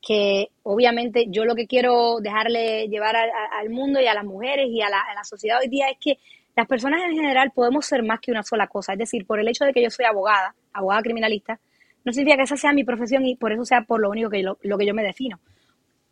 que 0.00 0.48
obviamente 0.62 1.26
yo 1.28 1.44
lo 1.44 1.54
que 1.54 1.66
quiero 1.66 2.20
dejarle 2.20 2.88
llevar 2.88 3.16
al 3.16 3.70
mundo 3.70 4.00
y 4.00 4.06
a 4.06 4.14
las 4.14 4.24
mujeres 4.24 4.68
y 4.70 4.80
a 4.80 4.88
la, 4.88 5.00
a 5.00 5.14
la 5.14 5.24
sociedad 5.24 5.58
hoy 5.60 5.68
día 5.68 5.88
es 5.90 5.98
que 6.00 6.18
las 6.56 6.66
personas 6.66 7.02
en 7.04 7.14
general 7.14 7.52
podemos 7.54 7.86
ser 7.86 8.02
más 8.02 8.20
que 8.20 8.30
una 8.30 8.42
sola 8.42 8.66
cosa. 8.66 8.92
Es 8.92 8.98
decir, 8.98 9.26
por 9.26 9.40
el 9.40 9.48
hecho 9.48 9.64
de 9.64 9.72
que 9.72 9.82
yo 9.82 9.90
soy 9.90 10.04
abogada, 10.04 10.54
abogada 10.72 11.02
criminalista, 11.02 11.58
no 12.04 12.12
significa 12.12 12.38
que 12.38 12.42
esa 12.44 12.56
sea 12.56 12.72
mi 12.72 12.84
profesión 12.84 13.24
y 13.26 13.36
por 13.36 13.52
eso 13.52 13.64
sea 13.64 13.82
por 13.82 14.00
lo 14.00 14.10
único 14.10 14.30
que 14.30 14.42
lo, 14.42 14.56
que 14.56 14.86
yo 14.86 14.94
me 14.94 15.02
defino. 15.02 15.38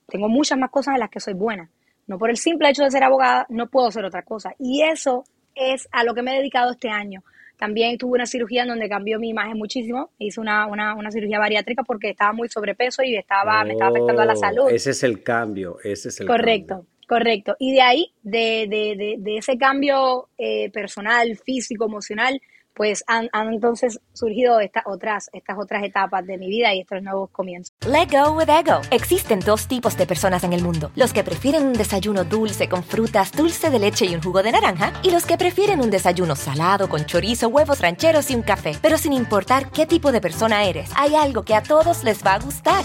Tengo 0.07 0.28
muchas 0.28 0.59
más 0.59 0.71
cosas 0.71 0.95
en 0.95 1.00
las 1.00 1.11
que 1.11 1.21
soy 1.21 1.35
buena. 1.35 1.71
No 2.07 2.18
por 2.18 2.30
el 2.30 2.37
simple 2.37 2.71
hecho 2.71 2.85
de 2.85 2.90
ser 2.90 3.04
abogada, 3.04 3.47
no 3.49 3.68
puedo 3.68 3.90
ser 3.90 4.04
otra 4.04 4.23
cosa. 4.23 4.54
Y 4.59 4.83
eso 4.83 5.25
es 5.54 5.88
a 5.92 6.04
lo 6.04 6.14
que 6.14 6.23
me 6.23 6.35
he 6.35 6.38
dedicado 6.38 6.73
este 6.73 6.88
año. 6.88 7.23
También 7.59 7.99
tuve 7.99 8.15
una 8.15 8.27
cirugía 8.27 8.62
en 8.62 8.69
donde 8.69 8.88
cambió 8.88 9.19
mi 9.19 9.31
imagen 9.31 9.59
muchísimo. 9.59 10.11
Hice 10.19 10.41
una, 10.41 10.67
una, 10.67 10.95
una 10.95 11.11
cirugía 11.11 11.41
bariátrica 11.41 11.83
porque 11.83 12.11
estaba 12.11 12.33
muy 12.33 12.49
sobrepeso 12.49 13.03
y 13.03 13.17
estaba, 13.17 13.65
me 13.65 13.73
estaba 13.73 13.91
afectando 13.91 14.23
a 14.23 14.27
la 14.27 14.35
oh, 14.35 14.37
salud. 14.37 14.71
Ese 14.71 14.91
es 14.91 15.03
el 15.03 15.23
cambio, 15.23 15.79
ese 15.83 16.09
es 16.09 16.21
el 16.21 16.27
Correcto. 16.27 16.87
Correcto. 17.09 17.57
Y 17.59 17.73
de 17.73 17.81
ahí, 17.81 18.12
de, 18.23 18.67
de, 18.69 18.95
de, 18.97 19.17
de 19.19 19.38
ese 19.38 19.57
cambio 19.57 20.29
eh, 20.37 20.71
personal, 20.71 21.37
físico, 21.38 21.87
emocional, 21.87 22.40
pues 22.79 23.05
han, 23.09 23.29
entonces 23.53 24.01
surgido 24.14 24.61
estas 24.61 24.85
otras, 24.87 25.29
estas 25.35 25.59
otras 25.59 25.85
etapas 25.85 26.25
de 26.25 26.38
mi 26.38 26.49
vida 26.49 26.73
y 26.73 26.81
estos 26.81 27.03
nuevos 27.03 27.29
comienzos. 27.31 27.75
Let 27.87 28.07
go 28.11 28.33
with 28.33 28.49
ego. 28.49 28.81
Existen 28.91 29.41
dos 29.41 29.67
tipos 29.67 29.99
de 29.99 30.07
personas 30.07 30.45
en 30.45 30.55
el 30.55 30.62
mundo: 30.62 30.91
los 30.95 31.12
que 31.12 31.25
prefieren 31.25 31.67
un 31.67 31.73
desayuno 31.75 32.25
dulce 32.25 32.69
con 32.69 32.83
frutas, 32.83 33.33
dulce 33.33 33.69
de 33.69 33.81
leche 33.81 34.07
y 34.07 34.14
un 34.14 34.23
jugo 34.23 34.43
de 34.43 34.53
naranja, 34.53 34.93
y 35.03 35.11
los 35.11 35.27
que 35.27 35.37
prefieren 35.37 35.81
un 35.81 35.91
desayuno 35.91 36.37
salado 36.37 36.88
con 36.88 37.05
chorizo, 37.05 37.49
huevos 37.49 37.81
rancheros 37.81 38.31
y 38.31 38.37
un 38.37 38.43
café. 38.43 38.73
Pero 38.81 38.97
sin 38.97 39.12
importar 39.12 39.71
qué 39.71 39.85
tipo 39.85 40.12
de 40.12 40.21
persona 40.21 40.64
eres, 40.64 40.91
hay 40.97 41.17
algo 41.17 41.43
que 41.43 41.57
a 41.57 41.62
todos 41.62 42.05
les 42.05 42.25
va 42.25 42.35
a 42.35 42.38
gustar. 42.38 42.85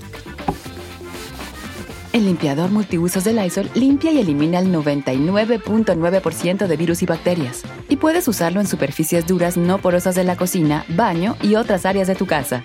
El 2.13 2.25
limpiador 2.25 2.71
multiusos 2.71 3.23
de 3.23 3.31
Lysol 3.31 3.69
limpia 3.73 4.11
y 4.11 4.19
elimina 4.19 4.59
el 4.59 4.67
99.9% 4.67 6.67
de 6.67 6.75
virus 6.75 7.03
y 7.03 7.05
bacterias. 7.05 7.63
Y 7.87 7.95
puedes 7.95 8.27
usarlo 8.27 8.59
en 8.59 8.67
superficies 8.67 9.25
duras 9.25 9.55
no 9.55 9.77
porosas 9.77 10.15
de 10.15 10.25
la 10.25 10.35
cocina, 10.35 10.83
baño 10.89 11.37
y 11.41 11.55
otras 11.55 11.85
áreas 11.85 12.09
de 12.09 12.15
tu 12.15 12.25
casa. 12.25 12.63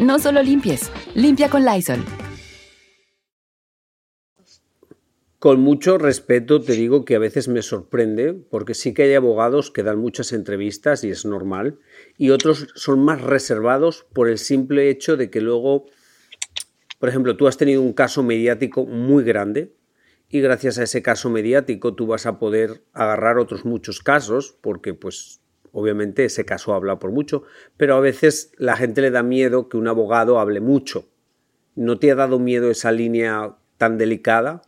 No 0.00 0.20
solo 0.20 0.44
limpies, 0.44 0.92
limpia 1.16 1.50
con 1.50 1.64
Lysol. 1.64 2.04
Con 5.40 5.60
mucho 5.60 5.98
respeto 5.98 6.60
te 6.60 6.74
digo 6.74 7.04
que 7.04 7.16
a 7.16 7.18
veces 7.18 7.48
me 7.48 7.62
sorprende, 7.62 8.32
porque 8.32 8.74
sí 8.74 8.94
que 8.94 9.02
hay 9.02 9.14
abogados 9.14 9.72
que 9.72 9.82
dan 9.82 9.98
muchas 9.98 10.32
entrevistas 10.32 11.02
y 11.02 11.10
es 11.10 11.24
normal, 11.24 11.80
y 12.16 12.30
otros 12.30 12.68
son 12.76 13.04
más 13.04 13.22
reservados 13.22 14.06
por 14.12 14.28
el 14.28 14.38
simple 14.38 14.88
hecho 14.88 15.16
de 15.16 15.30
que 15.30 15.40
luego 15.40 15.86
por 16.98 17.08
ejemplo, 17.08 17.36
tú 17.36 17.46
has 17.46 17.56
tenido 17.56 17.82
un 17.82 17.92
caso 17.92 18.22
mediático 18.22 18.86
muy 18.86 19.24
grande 19.24 19.72
y 20.28 20.40
gracias 20.40 20.78
a 20.78 20.84
ese 20.84 21.02
caso 21.02 21.30
mediático 21.30 21.94
tú 21.94 22.06
vas 22.06 22.26
a 22.26 22.38
poder 22.38 22.82
agarrar 22.92 23.38
otros 23.38 23.64
muchos 23.64 24.00
casos 24.00 24.56
porque 24.60 24.94
pues 24.94 25.40
obviamente 25.72 26.24
ese 26.24 26.44
caso 26.44 26.74
habla 26.74 26.98
por 26.98 27.12
mucho, 27.12 27.42
pero 27.76 27.96
a 27.96 28.00
veces 28.00 28.52
la 28.56 28.76
gente 28.76 29.02
le 29.02 29.10
da 29.10 29.22
miedo 29.22 29.68
que 29.68 29.76
un 29.76 29.88
abogado 29.88 30.38
hable 30.38 30.60
mucho. 30.60 31.08
¿No 31.74 31.98
te 31.98 32.10
ha 32.10 32.14
dado 32.14 32.38
miedo 32.38 32.70
esa 32.70 32.90
línea 32.90 33.54
tan 33.76 33.98
delicada? 33.98 34.62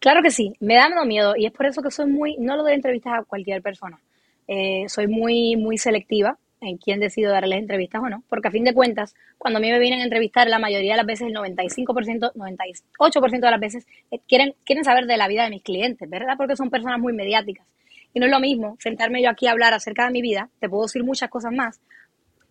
Claro 0.00 0.20
que 0.22 0.30
sí, 0.30 0.54
me 0.58 0.74
da 0.74 0.88
miedo 1.04 1.34
y 1.36 1.46
es 1.46 1.52
por 1.52 1.66
eso 1.66 1.82
que 1.82 1.92
soy 1.92 2.06
muy, 2.06 2.36
no 2.38 2.56
lo 2.56 2.64
doy 2.64 2.72
entrevistas 2.72 3.12
a 3.16 3.24
cualquier 3.24 3.62
persona. 3.62 4.00
Eh, 4.48 4.86
soy 4.88 5.06
muy, 5.06 5.56
muy 5.56 5.78
selectiva 5.78 6.38
en 6.60 6.76
quién 6.76 7.00
decido 7.00 7.32
darles 7.32 7.58
entrevistas 7.58 8.02
o 8.02 8.08
no, 8.08 8.22
porque 8.28 8.48
a 8.48 8.50
fin 8.50 8.64
de 8.64 8.74
cuentas, 8.74 9.14
cuando 9.36 9.58
a 9.58 9.60
mí 9.60 9.70
me 9.70 9.78
vienen 9.78 10.00
a 10.00 10.04
entrevistar, 10.04 10.48
la 10.48 10.58
mayoría 10.58 10.92
de 10.92 10.96
las 10.96 11.06
veces, 11.06 11.28
el 11.28 11.34
95%, 11.34 12.32
98% 12.34 13.40
de 13.40 13.50
las 13.50 13.60
veces, 13.60 13.86
eh, 14.10 14.18
quieren, 14.26 14.54
quieren 14.64 14.84
saber 14.84 15.06
de 15.06 15.16
la 15.16 15.28
vida 15.28 15.44
de 15.44 15.50
mis 15.50 15.62
clientes, 15.62 16.08
¿verdad? 16.08 16.34
Porque 16.36 16.56
son 16.56 16.70
personas 16.70 16.98
muy 16.98 17.12
mediáticas. 17.12 17.66
Y 18.12 18.20
no 18.20 18.26
es 18.26 18.32
lo 18.32 18.40
mismo 18.40 18.76
sentarme 18.80 19.22
yo 19.22 19.30
aquí 19.30 19.46
a 19.46 19.52
hablar 19.52 19.74
acerca 19.74 20.06
de 20.06 20.10
mi 20.10 20.22
vida, 20.22 20.48
te 20.58 20.68
puedo 20.68 20.84
decir 20.84 21.04
muchas 21.04 21.30
cosas 21.30 21.52
más, 21.52 21.80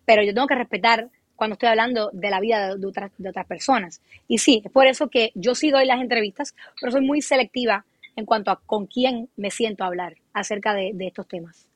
pero 0.04 0.22
yo 0.22 0.32
tengo 0.32 0.46
que 0.46 0.54
respetar 0.54 1.08
cuando 1.36 1.54
estoy 1.54 1.68
hablando 1.68 2.10
de 2.12 2.30
la 2.30 2.40
vida 2.40 2.74
de, 2.74 2.86
otras, 2.86 3.12
de 3.18 3.28
otras 3.28 3.46
personas. 3.46 4.00
Y 4.26 4.38
sí, 4.38 4.62
es 4.64 4.72
por 4.72 4.86
eso 4.86 5.08
que 5.08 5.30
yo 5.34 5.54
sí 5.54 5.70
doy 5.70 5.86
las 5.86 6.00
entrevistas, 6.00 6.54
pero 6.80 6.90
soy 6.92 7.02
muy 7.02 7.20
selectiva 7.20 7.84
en 8.16 8.24
cuanto 8.24 8.50
a 8.50 8.60
con 8.60 8.86
quién 8.86 9.28
me 9.36 9.50
siento 9.50 9.84
a 9.84 9.88
hablar 9.88 10.16
acerca 10.32 10.74
de 10.74 10.94
estos 11.06 11.28
temas. 11.28 11.67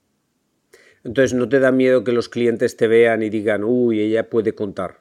Entonces, 1.05 1.35
¿no 1.35 1.49
te 1.49 1.59
da 1.59 1.73
miedo 1.73 2.05
que 2.05 2.13
los 2.13 2.29
clientes 2.29 2.77
te 2.77 2.87
vean 2.87 3.23
y 3.23 3.31
digan, 3.31 3.65
uy, 3.65 4.01
ella 4.01 4.29
puede 4.29 4.55
contar? 4.55 4.99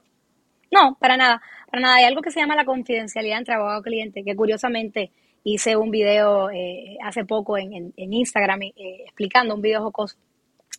No, 0.72 0.98
para 1.00 1.18
nada, 1.18 1.42
para 1.70 1.82
nada. 1.82 1.96
Hay 1.96 2.06
algo 2.06 2.22
que 2.22 2.32
se 2.32 2.40
llama 2.40 2.56
la 2.56 2.66
confidencialidad 2.66 3.38
entre 3.38 3.54
abogado 3.54 3.82
y 3.82 3.84
cliente, 3.84 4.24
que 4.24 4.36
curiosamente 4.36 5.12
hice 5.44 5.76
un 5.76 5.92
video 5.92 6.50
eh, 6.50 6.98
hace 7.04 7.26
poco 7.26 7.58
en, 7.58 7.94
Instagram 7.98 8.64
eh, 8.64 8.74
explicando 9.06 9.56
un 9.56 9.62
video 9.62 9.84
jocoso. 9.84 10.18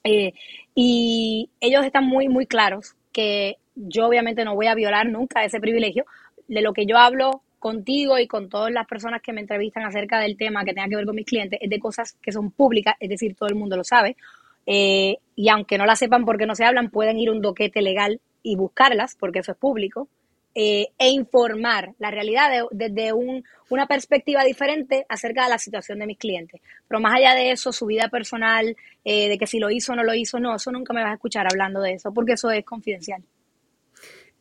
Eh, 0.04 0.32
y 0.74 1.50
ellos 1.60 1.84
están 1.84 2.06
muy, 2.06 2.28
muy 2.28 2.46
claros 2.46 2.96
que 3.12 3.58
yo 3.74 4.06
obviamente 4.06 4.44
no 4.44 4.54
voy 4.54 4.66
a 4.66 4.74
violar 4.74 5.08
nunca 5.08 5.44
ese 5.44 5.60
privilegio. 5.60 6.04
De 6.48 6.62
lo 6.62 6.72
que 6.72 6.86
yo 6.86 6.98
hablo 6.98 7.42
contigo 7.58 8.18
y 8.18 8.26
con 8.26 8.48
todas 8.48 8.72
las 8.72 8.86
personas 8.86 9.22
que 9.22 9.32
me 9.32 9.40
entrevistan 9.40 9.84
acerca 9.84 10.18
del 10.18 10.36
tema 10.36 10.64
que 10.64 10.74
tenga 10.74 10.88
que 10.88 10.96
ver 10.96 11.06
con 11.06 11.14
mis 11.14 11.26
clientes 11.26 11.60
es 11.62 11.70
de 11.70 11.78
cosas 11.78 12.18
que 12.20 12.32
son 12.32 12.50
públicas, 12.50 12.96
es 12.98 13.08
decir, 13.08 13.36
todo 13.36 13.48
el 13.48 13.54
mundo 13.54 13.76
lo 13.76 13.84
sabe. 13.84 14.16
Eh, 14.66 15.16
y 15.34 15.48
aunque 15.48 15.78
no 15.78 15.86
la 15.86 15.96
sepan 15.96 16.24
porque 16.24 16.46
no 16.46 16.54
se 16.54 16.64
hablan, 16.64 16.90
pueden 16.90 17.18
ir 17.18 17.30
un 17.30 17.40
doquete 17.40 17.82
legal 17.82 18.20
y 18.42 18.56
buscarlas, 18.56 19.16
porque 19.16 19.40
eso 19.40 19.52
es 19.52 19.58
público, 19.58 20.08
eh, 20.54 20.88
e 20.98 21.08
informar 21.08 21.94
la 21.98 22.10
realidad 22.10 22.50
desde 22.70 23.12
una 23.12 23.86
perspectiva 23.86 24.44
diferente 24.44 25.06
acerca 25.08 25.44
de 25.44 25.50
la 25.50 25.58
situación 25.58 25.98
de 25.98 26.06
mis 26.06 26.18
clientes. 26.18 26.60
Pero 26.86 27.00
más 27.00 27.14
allá 27.14 27.34
de 27.34 27.52
eso, 27.52 27.72
su 27.72 27.86
vida 27.86 28.08
personal, 28.08 28.76
eh, 29.04 29.28
de 29.28 29.38
que 29.38 29.46
si 29.46 29.58
lo 29.58 29.70
hizo 29.70 29.92
o 29.92 29.96
no 29.96 30.04
lo 30.04 30.14
hizo, 30.14 30.38
no, 30.38 30.56
eso 30.56 30.70
nunca 30.70 30.92
me 30.92 31.02
vas 31.02 31.12
a 31.12 31.14
escuchar 31.14 31.46
hablando 31.50 31.80
de 31.80 31.94
eso, 31.94 32.12
porque 32.12 32.32
eso 32.32 32.50
es 32.50 32.64
confidencial. 32.64 33.22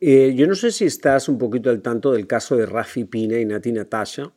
Yo 0.02 0.48
no 0.48 0.56
sé 0.56 0.72
si 0.72 0.86
estás 0.86 1.30
un 1.30 1.38
poquito 1.38 1.70
al 1.70 1.80
tanto 1.84 2.12
del 2.12 2.26
caso 2.26 2.58
de 2.58 2.66
Rafi 2.66 3.06
Pina 3.06 3.38
y 3.38 3.46
Nati 3.46 3.72
Natasha, 3.72 4.32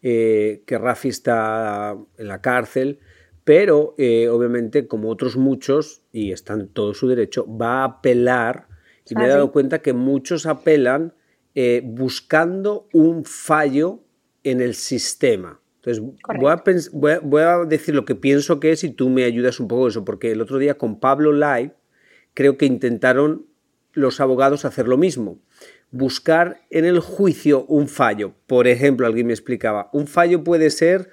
que 0.00 0.64
Rafi 0.66 1.10
está 1.10 1.94
en 2.16 2.28
la 2.28 2.40
cárcel, 2.40 2.98
pero 3.44 3.94
obviamente, 3.96 4.86
como 4.86 5.10
otros 5.10 5.36
muchos, 5.36 6.02
y 6.12 6.32
está 6.32 6.54
en 6.54 6.68
todo 6.68 6.94
su 6.94 7.08
derecho, 7.08 7.46
va 7.46 7.80
a 7.80 7.84
apelar 7.84 8.68
y 9.08 9.14
me 9.14 9.24
he 9.24 9.28
dado 9.28 9.52
cuenta 9.52 9.80
que 9.80 9.92
muchos 9.92 10.46
apelan 10.46 11.14
eh, 11.54 11.82
buscando 11.84 12.88
un 12.92 13.24
fallo 13.24 14.00
en 14.42 14.60
el 14.60 14.74
sistema. 14.74 15.60
Entonces, 15.84 16.02
voy 16.92 17.42
a, 17.42 17.64
decir 17.66 17.94
lo 17.94 18.04
que 18.04 18.14
pienso 18.14 18.60
que 18.60 18.72
es 18.72 18.84
y 18.84 18.90
tú 18.90 19.10
me 19.10 19.24
ayudas 19.24 19.58
un 19.60 19.68
poco 19.68 19.88
eso, 19.88 20.04
porque 20.04 20.30
el 20.30 20.40
otro 20.40 20.58
día 20.58 20.78
con 20.78 21.00
Pablo 21.00 21.32
Live 21.32 21.74
creo 22.34 22.56
que 22.56 22.66
intentaron 22.66 23.46
los 23.92 24.20
abogados 24.20 24.64
hacer 24.64 24.86
lo 24.86 24.96
mismo. 24.96 25.40
Buscar 25.90 26.62
en 26.70 26.84
el 26.84 27.00
juicio 27.00 27.66
un 27.66 27.88
fallo. 27.88 28.32
Por 28.46 28.66
ejemplo, 28.66 29.06
alguien 29.06 29.26
me 29.26 29.34
explicaba, 29.34 29.90
un 29.92 30.06
fallo 30.06 30.44
puede 30.44 30.70
ser 30.70 31.10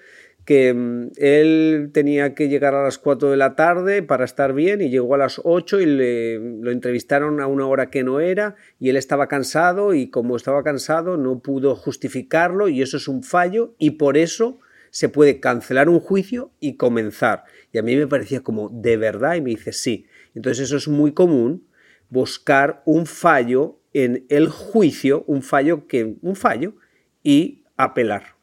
que 0.50 0.74
mm, 0.74 1.12
él 1.18 1.92
tenía 1.94 2.34
que 2.34 2.50
llegar 2.50 2.74
a 2.74 2.82
las 2.82 2.98
4 2.98 3.30
de 3.30 3.38
la 3.38 3.56
tarde 3.56 4.02
para 4.02 4.26
estar 4.26 4.54
bien 4.54 4.82
y 4.82 4.90
llegó 4.90 5.14
a 5.14 5.20
las 5.20 5.40
8 5.44 5.80
y 5.80 5.86
le, 5.86 6.40
lo 6.40 6.72
entrevistaron 6.72 7.40
a 7.40 7.46
una 7.46 7.68
hora 7.68 7.92
que 7.92 8.04
no 8.04 8.20
era 8.20 8.56
y 8.80 8.90
él 8.90 8.98
estaba 8.98 9.28
cansado 9.28 9.94
y 9.94 10.10
como 10.10 10.36
estaba 10.36 10.64
cansado 10.64 11.18
no 11.18 11.38
pudo 11.38 11.76
justificarlo 11.76 12.68
y 12.68 12.82
eso 12.82 12.98
es 12.98 13.08
un 13.08 13.22
fallo 13.22 13.76
y 13.78 13.92
por 13.92 14.18
eso 14.18 14.58
se 14.90 15.08
puede 15.08 15.40
cancelar 15.40 15.88
un 15.88 16.00
juicio 16.00 16.50
y 16.60 16.78
comenzar. 16.78 17.44
Y 17.72 17.78
a 17.78 17.84
mí 17.84 17.96
me 17.96 18.08
parecía 18.08 18.42
como 18.42 18.70
de 18.70 18.98
verdad 18.98 19.36
y 19.36 19.42
me 19.42 19.52
dice 19.52 19.72
sí. 19.72 20.08
Entonces 20.34 20.64
eso 20.64 20.78
es 20.78 20.88
muy 20.88 21.14
común, 21.14 21.68
buscar 22.10 22.82
un 22.86 23.06
fallo 23.06 23.78
en 23.94 24.26
el 24.30 24.50
juicio, 24.50 25.26
un 25.28 25.44
fallo 25.44 25.86
que 25.86 26.16
un 26.24 26.36
fallo 26.36 26.74
y 27.22 27.66
apelar. 27.78 28.34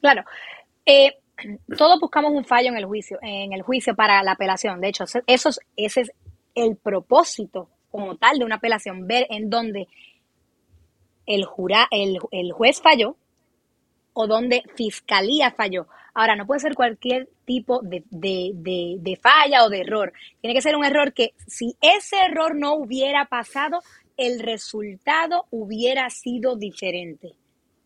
Claro. 0.00 0.22
Eh, 0.86 1.16
todos 1.78 2.00
buscamos 2.00 2.32
un 2.32 2.44
fallo 2.44 2.68
en 2.68 2.76
el 2.76 2.86
juicio, 2.86 3.18
en 3.22 3.52
el 3.52 3.62
juicio 3.62 3.94
para 3.94 4.22
la 4.22 4.32
apelación. 4.32 4.80
De 4.80 4.88
hecho, 4.88 5.04
eso 5.04 5.50
ese 5.76 6.00
es 6.00 6.12
el 6.54 6.76
propósito 6.76 7.68
como 7.90 8.16
tal 8.16 8.38
de 8.38 8.44
una 8.44 8.56
apelación, 8.56 9.06
ver 9.06 9.26
en 9.30 9.50
dónde 9.50 9.86
el, 11.26 11.44
jura, 11.44 11.88
el, 11.90 12.18
juez 12.52 12.80
falló 12.80 13.16
o 14.14 14.26
donde 14.26 14.62
fiscalía 14.74 15.52
falló. 15.52 15.86
Ahora, 16.14 16.36
no 16.36 16.46
puede 16.46 16.60
ser 16.60 16.74
cualquier 16.74 17.28
tipo 17.44 17.80
de, 17.82 19.18
falla 19.22 19.64
o 19.64 19.70
de 19.70 19.80
error. 19.80 20.12
Tiene 20.40 20.54
que 20.54 20.62
ser 20.62 20.76
un 20.76 20.84
error 20.84 21.14
que 21.14 21.34
si 21.46 21.76
ese 21.80 22.16
error 22.18 22.54
no 22.54 22.74
hubiera 22.74 23.26
pasado, 23.26 23.80
el 24.16 24.40
resultado 24.40 25.46
hubiera 25.50 26.10
sido 26.10 26.56
diferente. 26.56 27.34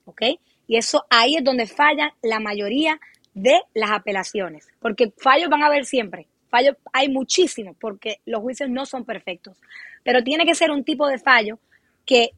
¿Ok? 0.07 0.23
Y 0.69 0.77
eso 0.77 1.05
ahí 1.11 1.37
es 1.37 1.45
donde 1.45 1.67
fallan 1.67 2.11
la 2.23 2.41
mayoría 2.41 3.01
de 3.37 3.61
las 3.75 3.91
apelaciones, 3.91 4.67
porque 4.81 5.13
fallos 5.19 5.51
van 5.51 5.63
a 5.63 5.67
haber 5.67 5.85
siempre, 5.85 6.27
fallos 6.49 6.75
hay 6.95 7.11
muchísimos, 7.11 7.77
porque 7.79 8.21
los 8.25 8.41
juicios 8.41 8.71
no 8.71 8.87
son 8.87 9.05
perfectos, 9.05 9.61
pero 10.03 10.25
tiene 10.25 10.47
que 10.47 10.55
ser 10.55 10.71
un 10.71 10.85
tipo 10.85 11.07
de 11.07 11.19
fallo 11.19 11.59
que 12.07 12.31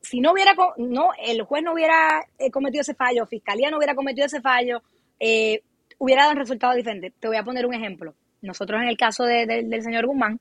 si 0.00 0.20
no 0.20 0.32
hubiera, 0.32 0.54
no, 0.76 1.08
el 1.20 1.42
juez 1.42 1.64
no 1.64 1.72
hubiera 1.72 2.24
eh, 2.38 2.52
cometido 2.52 2.82
ese 2.82 2.94
fallo, 2.94 3.26
fiscalía 3.26 3.68
no 3.68 3.78
hubiera 3.78 3.96
cometido 3.96 4.26
ese 4.26 4.40
fallo, 4.40 4.80
eh, 5.18 5.62
hubiera 5.98 6.22
dado 6.22 6.34
un 6.34 6.38
resultado 6.38 6.74
diferente. 6.74 7.12
Te 7.18 7.26
voy 7.26 7.36
a 7.36 7.42
poner 7.42 7.66
un 7.66 7.74
ejemplo. 7.74 8.14
Nosotros 8.40 8.80
en 8.80 8.88
el 8.88 8.96
caso 8.96 9.24
del 9.24 9.82
señor 9.82 10.06
Guzmán, 10.06 10.38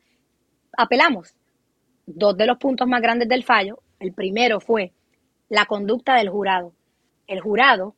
apelamos. 0.77 1.33
Dos 2.05 2.37
de 2.37 2.45
los 2.45 2.57
puntos 2.59 2.87
más 2.87 3.01
grandes 3.01 3.29
del 3.29 3.45
fallo, 3.45 3.79
el 3.99 4.13
primero 4.13 4.59
fue 4.59 4.91
la 5.49 5.65
conducta 5.65 6.17
del 6.17 6.29
jurado. 6.29 6.73
El 7.25 7.39
jurado 7.39 7.95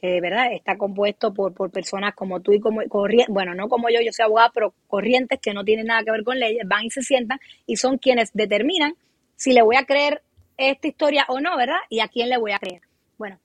que 0.00 0.20
¿verdad? 0.20 0.52
está 0.52 0.76
compuesto 0.76 1.32
por, 1.34 1.54
por 1.54 1.70
personas 1.70 2.14
como 2.14 2.40
tú 2.40 2.52
y 2.52 2.60
como 2.60 2.82
corrientes, 2.88 3.32
bueno, 3.32 3.54
no 3.54 3.68
como 3.68 3.88
yo, 3.88 4.00
yo 4.04 4.12
soy 4.12 4.24
abogada, 4.24 4.50
pero 4.54 4.74
corrientes 4.86 5.38
que 5.40 5.52
no 5.52 5.64
tienen 5.64 5.86
nada 5.86 6.02
que 6.04 6.10
ver 6.10 6.24
con 6.24 6.38
leyes, 6.38 6.62
van 6.66 6.84
y 6.84 6.90
se 6.90 7.02
sientan 7.02 7.38
y 7.66 7.76
son 7.76 7.98
quienes 7.98 8.32
determinan 8.32 8.94
si 9.36 9.52
le 9.52 9.62
voy 9.62 9.76
a 9.76 9.84
creer 9.84 10.22
esta 10.56 10.88
historia 10.88 11.24
o 11.28 11.40
no, 11.40 11.56
¿verdad? 11.56 11.78
Y 11.88 12.00
a 12.00 12.08
quién 12.08 12.28
le 12.28 12.38
voy 12.38 12.52
a 12.52 12.58
creer. 12.58 12.82
Bueno, 13.16 13.38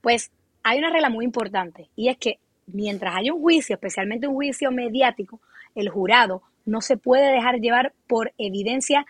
pues 0.00 0.30
hay 0.62 0.78
una 0.78 0.90
regla 0.90 1.10
muy 1.10 1.24
importante 1.24 1.88
y 1.96 2.08
es 2.08 2.16
que 2.16 2.38
mientras 2.66 3.16
hay 3.16 3.30
un 3.30 3.40
juicio, 3.40 3.74
especialmente 3.74 4.26
un 4.26 4.34
juicio 4.34 4.70
mediático, 4.70 5.40
el 5.74 5.88
jurado 5.88 6.42
no 6.64 6.80
se 6.80 6.96
puede 6.96 7.32
dejar 7.32 7.56
llevar 7.56 7.92
por 8.06 8.32
evidencia 8.38 9.06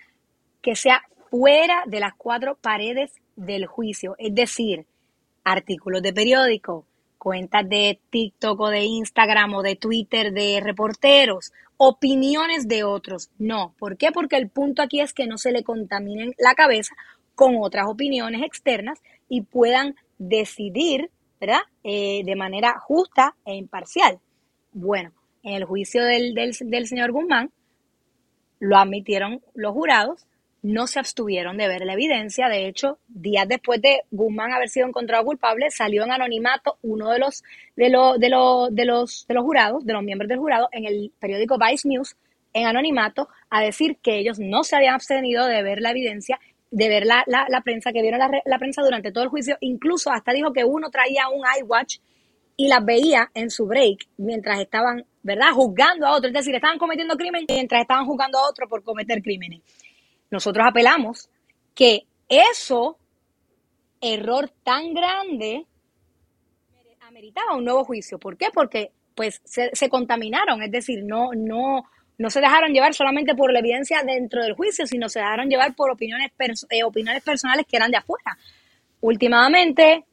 que 0.63 0.77
sea 0.77 1.03
fuera 1.31 1.83
de 1.87 2.01
las 2.01 2.15
cuatro 2.15 2.57
paredes 2.57 3.13
del 3.37 3.67
juicio, 3.67 4.15
es 4.19 4.35
decir, 4.35 4.87
artículos 5.45 6.03
de 6.03 6.13
periódico, 6.13 6.87
cuentas 7.21 7.69
de 7.69 8.01
TikTok 8.09 8.59
o 8.59 8.69
de 8.71 8.85
Instagram 8.85 9.55
o 9.55 9.63
de 9.63 9.77
Twitter 9.77 10.33
de 10.33 10.59
reporteros, 10.61 11.53
opiniones 11.77 12.67
de 12.67 12.83
otros. 12.83 13.31
No, 13.39 13.75
¿por 13.79 13.99
qué? 13.99 14.11
Porque 14.11 14.37
el 14.37 14.49
punto 14.49 14.81
aquí 14.83 15.01
es 15.01 15.13
que 15.13 15.27
no 15.27 15.37
se 15.37 15.53
le 15.53 15.63
contaminen 15.63 16.33
la 16.39 16.55
cabeza 16.55 16.97
con 17.35 17.57
otras 17.61 17.87
opiniones 17.89 18.43
externas 18.43 19.01
y 19.29 19.43
puedan 19.43 19.97
decidir, 20.19 21.11
¿verdad? 21.39 21.61
Eh, 21.85 22.23
de 22.25 22.37
manera 22.37 22.79
justa 22.81 23.37
e 23.45 23.55
imparcial. 23.55 24.19
Bueno, 24.73 25.13
en 25.43 25.55
el 25.55 25.65
juicio 25.65 26.03
del, 26.03 26.35
del, 26.35 26.57
del 26.59 26.87
señor 26.87 27.13
Guzmán 27.13 27.51
lo 28.61 28.79
admitieron 28.79 29.43
los 29.55 29.73
jurados 29.73 30.27
no 30.63 30.87
se 30.87 30.99
abstuvieron 30.99 31.57
de 31.57 31.69
ver 31.69 31.85
la 31.85 31.95
evidencia. 31.95 32.49
De 32.49 32.67
hecho, 32.67 32.99
días 33.09 33.49
después 33.49 33.81
de 33.81 34.03
Guzmán 34.11 34.53
haber 34.53 34.69
sido 34.69 34.87
encontrado 34.87 35.25
culpable, 35.25 35.71
salió 35.71 36.05
en 36.05 36.13
anonimato 36.13 36.79
uno 36.83 37.11
de 37.11 37.19
los, 37.19 37.43
de, 37.77 37.89
los, 37.89 38.19
de, 38.19 38.29
los, 38.29 38.75
de, 38.75 38.85
los, 38.85 39.27
de 39.27 39.35
los 39.35 39.45
jurados, 39.45 39.85
de 39.87 39.93
los 39.93 40.03
miembros 40.03 40.29
del 40.29 40.39
jurado, 40.39 40.69
en 40.73 40.85
el 40.85 41.13
periódico 41.19 41.57
Vice 41.59 41.89
News, 41.89 42.17
en 42.53 42.67
anonimato, 42.67 43.29
a 43.49 43.63
decir 43.63 43.99
que 44.03 44.19
ellos 44.19 44.39
no 44.39 44.65
se 44.65 44.77
habían 44.77 44.95
abstenido 44.95 45.47
de 45.47 45.63
ver 45.63 45.81
la 45.81 45.93
evidencia, 45.93 46.39
de 46.71 46.89
ver 46.89 47.07
la, 47.07 47.25
la, 47.27 47.61
prensa, 47.63 47.93
que 47.93 48.03
vieron 48.03 48.19
la, 48.19 48.31
la, 48.45 48.59
prensa 48.59 48.83
durante 48.83 49.13
todo 49.13 49.25
el 49.25 49.31
juicio. 49.31 49.57
Incluso 49.61 50.11
hasta 50.11 50.33
dijo 50.33 50.53
que 50.53 50.65
uno 50.65 50.91
traía 50.91 51.29
un 51.29 51.43
iWatch 51.61 51.99
y 52.57 52.69
las 52.69 52.85
veía 52.85 53.31
en 53.35 53.51
su 53.51 53.67
break 53.67 54.09
mientras 54.19 54.61
estaban, 54.61 55.05
¿verdad?, 55.23 55.53
juzgando 55.53 56.07
a 56.07 56.17
otro. 56.17 56.29
Es 56.29 56.35
decir, 56.35 56.55
estaban 56.55 56.79
cometiendo 56.79 57.17
crímenes 57.17 57.47
mientras 57.49 57.81
estaban 57.83 58.05
juzgando 58.05 58.39
a 58.39 58.49
otro 58.49 58.69
por 58.69 58.83
cometer 58.83 59.23
crímenes 59.23 59.63
nosotros 60.31 60.67
apelamos 60.69 61.29
que 61.75 62.07
eso, 62.29 62.99
error 64.01 64.51
tan 64.63 64.95
grande, 64.95 65.67
ameritaba 67.11 67.57
un 67.57 67.65
nuevo 67.65 67.85
juicio. 67.85 68.19
¿Por 68.19 68.37
qué? 68.37 68.49
Porque 68.53 68.93
pues 69.15 69.43
se, 69.45 69.89
contaminaron, 69.91 70.63
es 70.63 70.71
decir, 70.71 71.03
no, 71.05 71.31
no, 71.37 71.85
no 72.17 72.31
se 72.31 72.41
dejaron 72.41 72.73
llevar 72.73 72.95
solamente 72.95 73.35
por 73.35 73.53
la 73.53 73.59
evidencia 73.59 74.03
dentro 74.03 74.43
del 74.43 74.55
juicio, 74.55 74.87
sino 74.87 75.09
se 75.09 75.19
dejaron 75.19 75.49
llevar 75.49 75.75
por 75.75 75.91
opiniones, 75.91 76.31
eh, 76.71 76.85
opiniones 76.85 77.23
personales 77.23 77.67
que 77.69 77.77
eran 77.77 77.91
de 77.91 77.99
afuera. 77.99 78.39
Últimamente, 79.01 80.05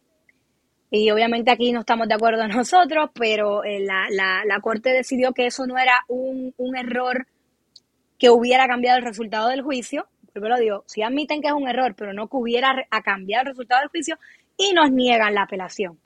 y 0.92 1.10
obviamente 1.12 1.52
aquí 1.52 1.72
no 1.72 1.82
estamos 1.82 2.08
de 2.08 2.16
acuerdo 2.16 2.48
nosotros, 2.50 3.12
pero 3.14 3.64
eh, 3.64 3.80
la, 3.80 4.08
la, 4.10 4.44
la, 4.46 4.60
Corte 4.60 4.90
decidió 4.90 5.32
que 5.32 5.46
eso 5.46 5.66
no 5.68 5.78
era 5.78 6.04
un, 6.10 6.54
un 6.58 6.76
error 6.76 7.28
que 8.18 8.30
hubiera 8.30 8.68
cambiado 8.68 8.98
el 8.98 9.04
resultado 9.04 9.50
del 9.50 9.62
juicio. 9.62 10.08
Pero 10.34 10.50
lo 10.50 10.58
digo, 10.58 10.84
si 10.88 11.02
admiten 11.02 11.42
que 11.42 11.48
es 11.48 11.54
un 11.54 11.68
error, 11.68 11.96
pero 11.96 12.14
no 12.14 12.28
que 12.28 12.38
hubiera 12.38 12.88
a 12.92 13.02
cambiar 13.02 13.42
el 13.42 13.54
resultado 13.54 13.82
del 13.82 13.90
juicio 13.90 14.18
y 14.56 14.74
nos 14.74 14.92
niegan 14.92 15.34
la 15.34 15.44
apelación. 15.44 16.00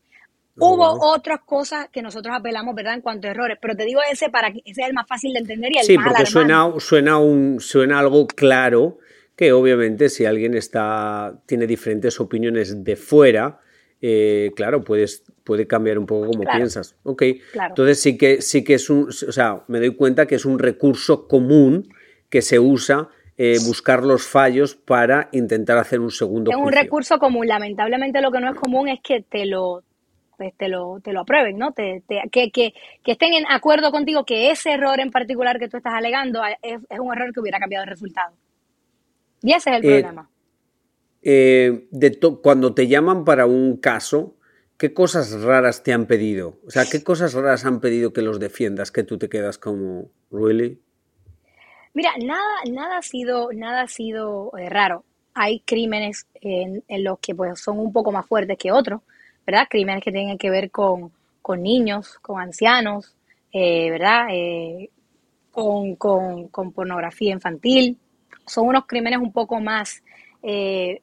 Oh, 0.58 0.76
Hubo 0.76 1.13
otras 1.13 1.39
cosas 1.45 1.88
que 1.89 2.02
nosotros 2.02 2.36
apelamos, 2.38 2.76
¿verdad? 2.76 2.95
En 2.95 3.02
cuanto 3.02 3.28
a 3.28 3.32
errores, 3.32 3.58
pero 3.62 3.76
te 3.76 3.86
digo 3.86 4.02
ese 4.12 4.30
para 4.30 4.52
que 4.52 4.62
ese 4.65 4.82
es 4.82 4.88
el 4.88 4.93
más 4.93 5.08
fácil 5.08 5.34
de 5.34 5.39
entender 5.39 5.71
y 5.74 5.80
el 5.80 5.86
sí, 5.86 5.97
más 5.97 6.08
porque 6.08 6.26
suena, 6.26 6.71
suena, 6.78 7.17
un, 7.17 7.60
suena 7.60 8.00
algo 8.00 8.28
claro 8.28 9.00
que 9.36 9.54
obviamente 9.54 10.10
si 10.10 10.26
alguien 10.26 10.54
está, 10.54 11.41
tiene 11.45 11.65
diferentes 11.67 12.19
opiniones 12.19 12.84
de 12.84 12.95
fuera, 12.95 13.62
eh, 14.02 14.52
claro, 14.56 14.84
puedes, 14.84 15.24
puede 15.43 15.67
cambiar 15.67 15.97
un 15.97 16.06
poco 16.06 16.28
como 16.28 16.43
piensas. 16.43 16.95
Ok, 17.04 17.24
entonces 17.54 18.00
sí 18.00 18.17
que, 18.17 18.41
sí 18.41 18.63
que 18.63 18.74
es 18.74 18.89
un, 18.89 19.08
o 19.08 19.12
sea, 19.12 19.63
me 19.67 19.80
doy 19.80 19.95
cuenta 19.95 20.28
que 20.28 20.36
es 20.36 20.45
un 20.45 20.60
recurso 20.60 21.28
común 21.28 21.89
que 22.32 22.41
se 22.41 22.60
usa 22.60 23.10
eh, 23.38 23.58
buscar 23.65 24.04
los 24.04 24.26
fallos 24.26 24.76
para 24.76 25.30
intentar 25.32 25.78
hacer 25.78 26.00
un 26.00 26.10
segundo 26.12 26.50
Es 26.50 26.58
un 26.58 26.72
recurso 26.72 27.20
común. 27.20 27.48
Lamentablemente 27.48 28.22
lo 28.22 28.32
que 28.32 28.39
no 28.39 28.50
es 28.52 28.60
común 28.60 28.88
es 28.88 29.00
que 29.04 29.22
te 29.22 29.46
lo, 29.46 29.84
pues, 30.38 30.54
te 30.58 30.70
lo, 30.70 31.00
te 31.04 31.13
lo 31.13 31.22
aprueben, 31.22 31.58
¿no? 31.58 31.72
Te, 31.74 32.04
que, 32.32 32.52
que, 32.52 32.74
que, 33.04 33.12
estén 33.12 33.34
en 33.34 33.46
acuerdo 33.50 33.91
contigo 33.91 34.26
que 34.26 34.50
ese 34.50 34.72
error 34.72 35.00
en 35.00 35.12
particular 35.12 35.60
que 35.60 35.67
tú 35.67 35.78
estás 35.78 35.94
alegando 35.94 36.41
es, 36.63 36.80
es 36.89 37.00
un 37.00 37.13
error 37.13 37.34
que 37.34 37.39
hubiera 37.39 37.60
cambiado 37.60 37.84
el 37.84 37.89
resultado. 37.89 38.34
Y 39.44 39.54
ese 39.54 39.72
es 39.72 39.76
el 39.78 39.86
Eh, 39.86 40.02
problema. 40.02 40.30
Eh, 41.24 41.88
de 41.91 42.20
cuando 42.41 42.74
te 42.74 42.88
llaman 42.88 43.26
para 43.26 43.46
un 43.46 43.78
caso, 43.78 44.36
¿qué 44.78 44.94
cosas 44.94 45.41
raras 45.41 45.84
te 45.84 45.94
han 45.94 46.06
pedido? 46.06 46.60
O 46.65 46.72
sea, 46.72 46.86
¿qué 46.86 47.04
cosas 47.04 47.34
raras 47.34 47.65
han 47.65 47.80
pedido 47.80 48.13
que 48.13 48.22
los 48.22 48.39
defiendas 48.39 48.91
que 48.91 49.04
tú 49.04 49.17
te 49.17 49.30
quedas 49.30 49.58
como, 49.58 50.10
¿really? 50.32 50.80
Mira, 51.93 52.12
nada, 52.23 52.41
nada 52.69 52.97
ha 52.97 53.01
sido, 53.01 53.49
nada 53.54 53.82
ha 53.82 53.88
sido 53.88 54.51
eh, 54.58 54.69
raro. 54.69 55.04
Hay 55.34 55.60
crímenes 55.62 56.25
en, 56.36 56.84
en 56.88 57.04
los 57.04 57.19
que 57.19 57.36
pues 57.36 57.60
son 57.60 57.80
un 57.80 57.91
poco 57.93 58.12
más 58.12 58.25
fuertes 58.25 58.58
que 58.58 58.71
otros, 58.71 59.01
¿verdad? 59.45 59.67
Crímenes 59.69 60.04
que 60.04 60.12
tienen 60.12 60.38
que 60.38 60.49
ver 60.49 60.71
con, 60.71 61.12
con 61.41 61.62
niños, 61.63 62.17
con 62.19 62.39
ancianos, 62.41 63.15
eh, 63.51 63.89
¿verdad? 63.91 64.27
Eh, 64.32 64.89
con, 65.51 65.95
con- 65.95 66.47
con 66.49 66.71
pornografía 66.73 67.34
infantil. 67.34 67.97
Son 68.47 68.67
unos 68.67 68.86
crímenes 68.88 69.19
un 69.19 69.32
poco 69.32 69.60
más 69.60 70.04
eh, 70.43 70.99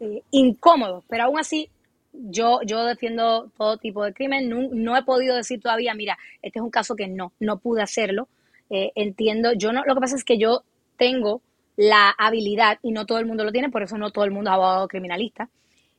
eh, 0.00 0.22
incómodos, 0.30 1.04
pero 1.08 1.24
aún 1.24 1.38
así 1.38 1.70
yo, 2.12 2.60
yo 2.64 2.84
defiendo 2.84 3.50
todo 3.56 3.76
tipo 3.78 4.04
de 4.04 4.12
crimen. 4.12 4.48
No, 4.48 4.68
no 4.72 4.96
he 4.96 5.02
podido 5.02 5.36
decir 5.36 5.60
todavía, 5.60 5.94
mira, 5.94 6.18
este 6.42 6.58
es 6.58 6.62
un 6.62 6.70
caso 6.70 6.96
que 6.96 7.08
no, 7.08 7.32
no 7.40 7.58
pude 7.58 7.82
hacerlo. 7.82 8.28
Eh, 8.70 8.92
entiendo, 8.94 9.52
yo 9.52 9.72
no, 9.72 9.82
lo 9.84 9.94
que 9.94 10.00
pasa 10.00 10.16
es 10.16 10.24
que 10.24 10.38
yo 10.38 10.62
tengo 10.96 11.42
la 11.76 12.10
habilidad, 12.10 12.78
y 12.82 12.90
no 12.90 13.06
todo 13.06 13.18
el 13.18 13.26
mundo 13.26 13.44
lo 13.44 13.52
tiene, 13.52 13.70
por 13.70 13.82
eso 13.82 13.96
no 13.98 14.10
todo 14.10 14.24
el 14.24 14.32
mundo 14.32 14.50
es 14.50 14.54
abogado 14.54 14.88
criminalista, 14.88 15.48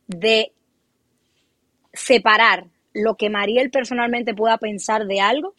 de 0.07 0.51
separar 1.93 2.65
lo 2.93 3.15
que 3.15 3.29
Mariel 3.29 3.69
personalmente 3.71 4.33
pueda 4.33 4.57
pensar 4.57 5.05
de 5.05 5.21
algo 5.21 5.53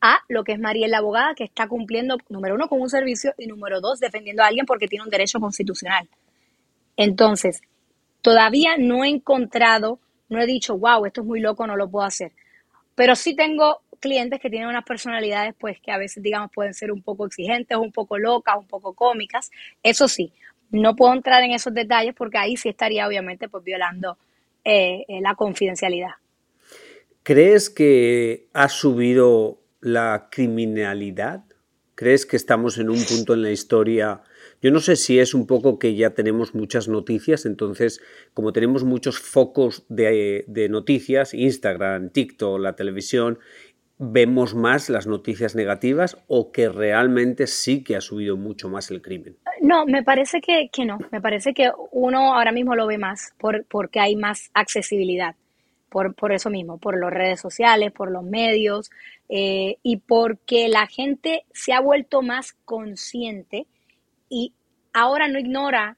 a 0.00 0.20
lo 0.28 0.44
que 0.44 0.52
es 0.52 0.60
Mariel 0.60 0.92
la 0.92 0.98
abogada 0.98 1.34
que 1.34 1.44
está 1.44 1.66
cumpliendo, 1.66 2.18
número 2.28 2.54
uno, 2.54 2.68
con 2.68 2.80
un 2.80 2.88
servicio 2.88 3.34
y 3.36 3.46
número 3.46 3.80
dos, 3.80 3.98
defendiendo 3.98 4.42
a 4.42 4.46
alguien 4.46 4.64
porque 4.64 4.86
tiene 4.86 5.04
un 5.04 5.10
derecho 5.10 5.40
constitucional. 5.40 6.08
Entonces, 6.96 7.60
todavía 8.22 8.76
no 8.78 9.04
he 9.04 9.08
encontrado, 9.08 9.98
no 10.28 10.40
he 10.40 10.46
dicho, 10.46 10.78
wow, 10.78 11.04
esto 11.06 11.22
es 11.22 11.26
muy 11.26 11.40
loco, 11.40 11.66
no 11.66 11.76
lo 11.76 11.88
puedo 11.90 12.06
hacer. 12.06 12.32
Pero 12.94 13.16
sí 13.16 13.34
tengo 13.34 13.80
clientes 13.98 14.40
que 14.40 14.50
tienen 14.50 14.68
unas 14.68 14.84
personalidades, 14.84 15.54
pues, 15.58 15.80
que 15.80 15.90
a 15.90 15.98
veces, 15.98 16.22
digamos, 16.22 16.50
pueden 16.54 16.74
ser 16.74 16.92
un 16.92 17.02
poco 17.02 17.26
exigentes, 17.26 17.76
un 17.76 17.92
poco 17.92 18.18
locas, 18.18 18.56
un 18.58 18.66
poco 18.66 18.94
cómicas. 18.94 19.50
Eso 19.82 20.08
sí, 20.08 20.32
no 20.70 20.96
puedo 20.96 21.12
entrar 21.12 21.42
en 21.42 21.52
esos 21.52 21.74
detalles 21.74 22.14
porque 22.14 22.38
ahí 22.38 22.56
sí 22.56 22.68
estaría, 22.68 23.06
obviamente, 23.06 23.48
pues, 23.48 23.64
violando 23.64 24.18
eh, 24.64 25.04
eh, 25.08 25.20
la 25.20 25.34
confidencialidad. 25.34 26.12
¿Crees 27.22 27.70
que 27.70 28.48
ha 28.52 28.68
subido 28.68 29.60
la 29.80 30.28
criminalidad? 30.30 31.44
¿Crees 31.94 32.26
que 32.26 32.36
estamos 32.36 32.78
en 32.78 32.90
un 32.90 33.04
punto 33.04 33.34
en 33.34 33.42
la 33.42 33.50
historia? 33.50 34.22
Yo 34.60 34.70
no 34.70 34.80
sé 34.80 34.96
si 34.96 35.18
es 35.18 35.34
un 35.34 35.46
poco 35.46 35.78
que 35.78 35.94
ya 35.94 36.10
tenemos 36.10 36.54
muchas 36.54 36.88
noticias, 36.88 37.46
entonces 37.46 38.00
como 38.34 38.52
tenemos 38.52 38.84
muchos 38.84 39.18
focos 39.18 39.84
de, 39.88 40.44
de 40.48 40.68
noticias, 40.68 41.32
Instagram, 41.34 42.10
TikTok, 42.10 42.60
la 42.60 42.74
televisión, 42.74 43.38
vemos 43.98 44.54
más 44.54 44.88
las 44.88 45.06
noticias 45.06 45.54
negativas 45.56 46.16
o 46.28 46.52
que 46.52 46.68
realmente 46.68 47.46
sí 47.46 47.82
que 47.82 47.96
ha 47.96 48.00
subido 48.00 48.36
mucho 48.36 48.68
más 48.68 48.90
el 48.90 49.02
crimen. 49.02 49.36
No, 49.60 49.86
me 49.86 50.02
parece 50.02 50.40
que, 50.40 50.70
que 50.72 50.84
no. 50.84 50.98
Me 51.10 51.20
parece 51.20 51.52
que 51.52 51.70
uno 51.90 52.34
ahora 52.34 52.52
mismo 52.52 52.74
lo 52.76 52.86
ve 52.86 52.98
más 52.98 53.34
por, 53.38 53.64
porque 53.66 54.00
hay 54.00 54.16
más 54.16 54.50
accesibilidad. 54.54 55.34
Por, 55.88 56.14
por 56.14 56.32
eso 56.32 56.50
mismo, 56.50 56.76
por 56.76 57.00
las 57.00 57.10
redes 57.10 57.40
sociales, 57.40 57.92
por 57.92 58.10
los 58.10 58.22
medios 58.22 58.90
eh, 59.30 59.78
y 59.82 59.96
porque 59.96 60.68
la 60.68 60.86
gente 60.86 61.44
se 61.52 61.72
ha 61.72 61.80
vuelto 61.80 62.20
más 62.20 62.52
consciente 62.66 63.66
y 64.28 64.52
ahora 64.92 65.28
no 65.28 65.38
ignora 65.38 65.96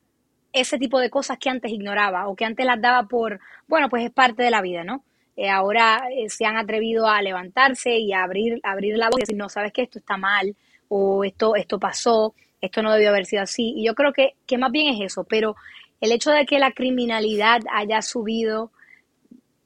ese 0.53 0.79
tipo 0.79 1.01
de 1.01 1.11
cosas 1.11 1.39
que 1.39 1.51
antes 1.51 1.73
ignoraba 1.73 2.29
o 2.29 2.37
que 2.37 2.45
antes 2.45 2.65
las 2.67 2.81
daba 2.81 3.09
por, 3.09 3.41
bueno, 3.67 3.89
pues 3.89 4.05
es 4.05 4.13
parte 4.13 4.45
de 4.45 4.53
la 4.53 4.63
vida, 4.63 4.85
¿no? 4.85 5.03
Eh, 5.40 5.48
ahora 5.48 6.03
eh, 6.14 6.29
se 6.29 6.44
han 6.44 6.59
atrevido 6.59 7.07
a 7.07 7.22
levantarse 7.22 7.96
y 7.96 8.12
a 8.12 8.24
abrir, 8.24 8.61
abrir 8.62 8.98
la 8.98 9.07
voz 9.07 9.20
y 9.20 9.22
decir, 9.22 9.38
no, 9.38 9.48
sabes 9.48 9.72
que 9.72 9.81
esto 9.81 9.98
está 9.98 10.18
mal 10.18 10.55
o 10.88 11.24
esto, 11.24 11.57
esto 11.57 11.79
pasó, 11.79 12.35
esto 12.61 12.83
no 12.83 12.92
debió 12.92 13.09
haber 13.09 13.24
sido 13.24 13.40
así. 13.40 13.72
Y 13.74 13.87
yo 13.87 13.94
creo 13.94 14.12
que, 14.12 14.35
que 14.44 14.59
más 14.59 14.70
bien 14.70 14.92
es 14.92 15.00
eso, 15.00 15.24
pero 15.24 15.57
el 16.03 16.12
hecho 16.12 16.31
de 16.31 16.44
que 16.44 16.59
la 16.59 16.72
criminalidad 16.72 17.62
haya 17.72 18.03
subido, 18.03 18.70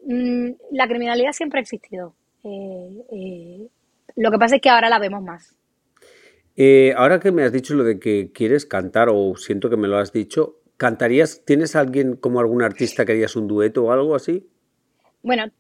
mm, 0.07 0.51
la 0.71 0.87
criminalidad 0.87 1.33
siempre 1.33 1.59
ha 1.59 1.63
existido. 1.63 2.15
Eh, 2.45 3.67
lo 4.15 4.31
que 4.31 4.39
pasa 4.39 4.55
es 4.55 4.63
que 4.63 4.71
ahora 4.71 4.89
la 4.89 5.01
vemos 5.01 5.25
más. 5.25 5.57
Ahora 6.97 7.19
que 7.19 7.33
me 7.33 7.43
has 7.43 7.51
dicho 7.51 7.75
lo 7.75 7.83
de 7.83 7.99
que 7.99 8.31
quieres 8.33 8.65
cantar, 8.65 9.09
o 9.11 9.35
siento 9.35 9.69
que 9.69 9.77
me 9.77 9.89
lo 9.89 9.99
has 9.99 10.13
dicho, 10.13 10.61
¿cantarías? 10.77 11.45
¿Tienes 11.45 11.75
alguien 11.75 12.15
como 12.15 12.39
algún 12.39 12.63
artista 12.63 13.05
que 13.05 13.11
harías 13.11 13.35
un 13.35 13.49
dueto 13.49 13.87
o 13.87 13.91
algo 13.91 14.15
así? 14.15 14.49
Bueno, 15.25 15.51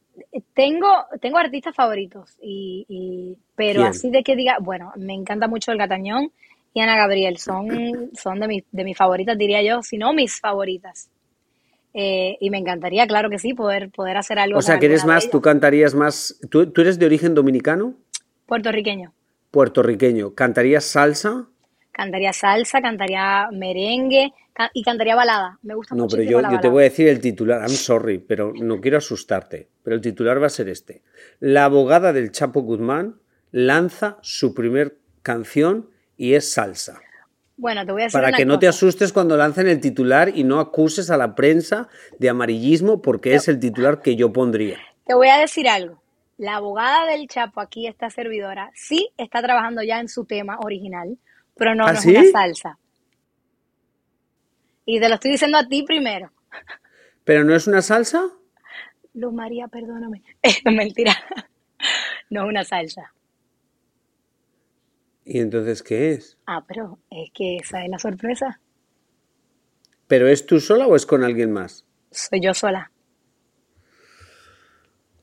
tengo, 0.54 0.86
tengo 1.20 1.38
artistas 1.38 1.74
favoritos, 1.74 2.36
y, 2.40 2.84
y- 2.88 3.36
pero 3.56 3.80
así 3.88 4.10
de 4.10 4.22
que 4.22 4.36
diga, 4.36 4.56
bueno, 4.60 4.92
me 4.96 5.14
encanta 5.14 5.48
mucho 5.48 5.72
el 5.72 5.78
Gatañón 5.78 6.30
y 6.72 6.80
Ana 6.80 6.96
Gabriel, 6.96 7.38
son, 7.38 7.68
son 8.14 8.40
de, 8.40 8.48
mis, 8.48 8.64
de 8.72 8.84
mis 8.84 8.96
favoritas, 8.96 9.36
diría 9.38 9.62
yo, 9.62 9.82
si 9.82 9.98
no 9.98 10.12
mis 10.12 10.40
favoritas. 10.40 11.08
Eh, 11.96 12.36
y 12.40 12.50
me 12.50 12.58
encantaría, 12.58 13.06
claro 13.06 13.30
que 13.30 13.38
sí, 13.38 13.54
poder, 13.54 13.88
poder 13.90 14.16
hacer 14.16 14.38
algo 14.40 14.58
O 14.58 14.62
sea, 14.62 14.80
que 14.80 14.86
eres 14.86 15.04
más, 15.04 15.30
tú 15.30 15.40
cantarías 15.40 15.94
más. 15.94 16.36
¿Tú, 16.50 16.66
tú 16.72 16.80
eres 16.80 16.98
de 16.98 17.06
origen 17.06 17.34
dominicano? 17.36 17.94
Puertorriqueño. 18.46 19.12
Puertorriqueño. 19.52 20.34
¿Cantarías 20.34 20.84
salsa? 20.84 21.46
Cantaría 21.94 22.32
salsa, 22.32 22.82
cantaría 22.82 23.48
merengue 23.52 24.32
ca- 24.52 24.70
y 24.74 24.82
cantaría 24.82 25.14
balada. 25.14 25.58
Me 25.62 25.74
gusta 25.74 25.94
No, 25.94 26.08
pero 26.08 26.24
yo, 26.24 26.40
la 26.40 26.50
yo 26.50 26.60
te 26.60 26.68
voy 26.68 26.82
a 26.82 26.84
decir 26.90 27.06
el 27.06 27.20
titular. 27.20 27.60
I'm 27.60 27.68
sorry, 27.68 28.18
pero 28.18 28.52
no 28.52 28.80
quiero 28.80 28.98
asustarte. 28.98 29.68
Pero 29.84 29.94
el 29.94 30.02
titular 30.02 30.42
va 30.42 30.46
a 30.46 30.50
ser 30.50 30.68
este. 30.68 31.02
La 31.38 31.66
abogada 31.66 32.12
del 32.12 32.32
Chapo 32.32 32.62
Guzmán 32.62 33.20
lanza 33.52 34.18
su 34.22 34.54
primer 34.54 34.98
canción 35.22 35.88
y 36.16 36.34
es 36.34 36.52
salsa. 36.52 37.00
Bueno, 37.56 37.86
te 37.86 37.92
voy 37.92 38.02
a 38.02 38.04
decir 38.06 38.18
Para 38.18 38.28
una 38.28 38.36
que 38.36 38.44
no 38.44 38.58
te 38.58 38.66
asustes 38.66 39.12
cuando 39.12 39.36
lancen 39.36 39.68
el 39.68 39.80
titular 39.80 40.32
y 40.34 40.42
no 40.42 40.58
acuses 40.58 41.08
a 41.10 41.16
la 41.16 41.36
prensa 41.36 41.88
de 42.18 42.28
amarillismo 42.28 43.00
porque 43.00 43.34
es 43.34 43.46
el 43.46 43.60
titular 43.60 44.02
que 44.02 44.16
yo 44.16 44.32
pondría. 44.32 44.78
Te 45.06 45.14
voy 45.14 45.28
a 45.28 45.38
decir 45.38 45.68
algo. 45.68 46.02
La 46.36 46.56
abogada 46.56 47.06
del 47.06 47.28
Chapo, 47.28 47.60
aquí 47.60 47.86
esta 47.86 48.10
servidora, 48.10 48.72
sí 48.74 49.10
está 49.16 49.40
trabajando 49.40 49.84
ya 49.84 50.00
en 50.00 50.08
su 50.08 50.24
tema 50.24 50.58
original, 50.58 51.16
pero 51.56 51.74
no, 51.74 51.84
¿Ah, 51.86 51.92
no 51.92 52.00
sí? 52.00 52.10
es 52.14 52.20
una 52.20 52.30
salsa. 52.30 52.78
Y 54.86 55.00
te 55.00 55.08
lo 55.08 55.14
estoy 55.14 55.32
diciendo 55.32 55.58
a 55.58 55.66
ti 55.66 55.82
primero. 55.82 56.30
¿Pero 57.24 57.44
no 57.44 57.54
es 57.54 57.66
una 57.66 57.80
salsa? 57.82 58.22
Luz 59.14 59.32
María, 59.32 59.68
perdóname. 59.68 60.22
Es 60.42 60.60
mentira. 60.64 61.14
No 62.30 62.44
es 62.44 62.48
una 62.48 62.64
salsa. 62.64 63.12
¿Y 65.24 65.40
entonces 65.40 65.82
qué 65.82 66.12
es? 66.12 66.36
Ah, 66.46 66.64
pero 66.66 66.98
es 67.10 67.30
que 67.32 67.56
esa 67.56 67.82
es 67.82 67.90
la 67.90 67.98
sorpresa. 67.98 68.60
¿Pero 70.06 70.28
es 70.28 70.44
tú 70.44 70.60
sola 70.60 70.86
o 70.86 70.96
es 70.96 71.06
con 71.06 71.24
alguien 71.24 71.50
más? 71.52 71.86
Soy 72.10 72.40
yo 72.42 72.52
sola. 72.52 72.90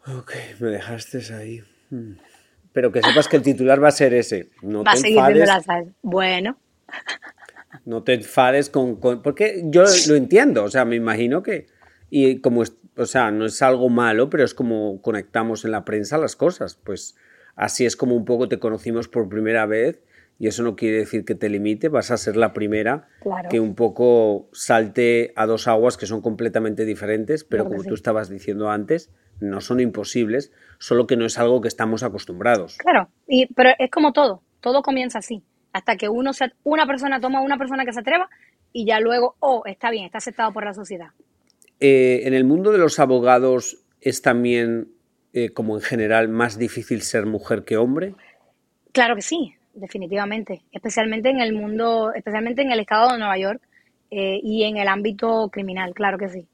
Ok, 0.08 0.34
me 0.60 0.70
dejaste 0.70 1.20
ahí. 1.36 1.62
Hmm. 1.92 2.14
Pero 2.74 2.92
que 2.92 3.02
sepas 3.02 3.28
que 3.28 3.36
el 3.38 3.42
titular 3.44 3.84
va 3.84 3.90
a 3.90 3.92
ser 3.92 4.14
ese. 4.14 4.50
No 4.62 4.84
Va 4.84 4.92
a 4.92 4.96
te 4.96 5.02
seguir 5.02 5.16
siendo 5.20 5.40
enfades, 5.42 5.48
la 5.48 5.62
salsa. 5.62 5.92
Bueno, 6.02 6.58
no 7.86 8.04
te 8.04 8.14
enfades 8.14 8.70
con, 8.70 8.96
con- 8.98 9.22
Porque 9.22 9.62
yo 9.66 9.84
lo 10.08 10.16
entiendo, 10.16 10.64
o 10.64 10.70
sea, 10.70 10.86
me 10.86 10.96
imagino 10.96 11.44
que... 11.44 11.68
Y 12.10 12.40
como, 12.40 12.64
es- 12.64 12.76
o 12.98 13.06
sea, 13.06 13.32
no 13.32 13.46
es 13.46 13.62
algo 13.62 13.90
malo, 13.90 14.30
pero 14.30 14.44
es 14.44 14.54
como 14.54 15.02
conectamos 15.02 15.66
en 15.66 15.72
la 15.72 15.86
prensa 15.86 16.18
las 16.18 16.36
cosas. 16.36 16.76
Pues 16.84 17.16
así 17.56 17.86
es 17.86 17.96
como 17.96 18.16
un 18.16 18.26
poco 18.26 18.48
te 18.50 18.60
conocimos 18.60 19.08
por 19.08 19.30
primera 19.30 19.66
vez 19.66 20.00
y 20.42 20.48
eso 20.48 20.64
no 20.64 20.76
quiere 20.76 20.98
decir 20.98 21.24
que 21.24 21.36
te 21.36 21.50
limite, 21.50 21.88
vas 21.88 22.10
a 22.10 22.18
ser 22.18 22.36
la 22.36 22.52
primera 22.52 23.08
Claro. 23.22 23.48
que 23.48 23.60
un 23.60 23.76
poco 23.76 24.50
salte 24.54 25.34
a 25.36 25.46
dos 25.46 25.68
aguas 25.68 25.98
que 25.98 26.08
son 26.08 26.22
completamente 26.22 26.84
diferentes, 26.84 27.44
pero 27.44 27.66
Claro 27.66 27.70
como 27.74 27.84
sí. 27.84 27.90
tú 27.90 27.94
estabas 27.94 28.28
diciendo 28.28 28.72
antes, 28.72 29.12
no 29.40 29.62
son 29.62 29.80
imposibles, 29.80 30.52
solo 30.80 31.06
que 31.06 31.16
no 31.16 31.28
es 31.28 31.38
algo 31.38 31.62
que 31.62 31.68
estamos 31.68 32.02
acostumbrados. 32.02 32.78
claro. 32.80 33.08
Y, 33.28 33.54
pero 33.54 33.70
es 33.78 33.92
como 33.92 34.14
todo. 34.14 34.42
Todo 34.62 34.82
comienza 34.82 35.20
así. 35.20 35.44
Hasta 35.74 35.96
que 35.96 36.10
uno 36.10 36.34
se, 36.34 36.46
una 36.64 36.88
persona 36.88 37.20
toma 37.22 37.38
a 37.38 37.42
una 37.44 37.60
persona 37.60 37.86
que 37.86 37.94
se 37.94 38.00
atreva 38.00 38.28
y 38.74 38.88
ya 38.88 39.00
luego, 39.00 39.36
oh, 39.42 39.62
está 39.68 39.92
bien, 39.92 40.06
está 40.06 40.18
aceptado 40.18 40.52
por 40.54 40.66
la 40.66 40.74
sociedad. 40.74 41.10
Eh, 41.80 42.22
en 42.24 42.34
el 42.34 42.46
mundo 42.46 42.72
de 42.72 42.80
los 42.80 42.98
abogados 43.00 43.78
es 44.00 44.24
también, 44.24 44.88
eh, 45.34 45.52
como 45.52 45.76
en 45.76 45.84
general, 45.84 46.30
más 46.30 46.58
difícil 46.58 47.04
ser 47.04 47.28
mujer 47.28 47.64
que 47.64 47.78
hombre. 47.78 48.16
Claro 48.92 49.16
que 49.16 49.22
sí, 49.22 49.54
definitivamente. 49.74 50.62
Especialmente 50.72 51.30
en 51.30 51.40
el 51.40 51.54
mundo, 51.54 52.14
especialmente 52.14 52.62
en 52.62 52.72
el 52.72 52.80
estado 52.80 53.12
de 53.12 53.18
Nueva 53.18 53.38
York 53.38 53.62
eh, 54.10 54.40
y 54.44 54.64
en 54.64 54.78
el 54.78 54.88
ámbito 54.88 55.50
criminal, 55.52 55.94
claro 55.94 56.18
que 56.18 56.30
sí. 56.30 56.48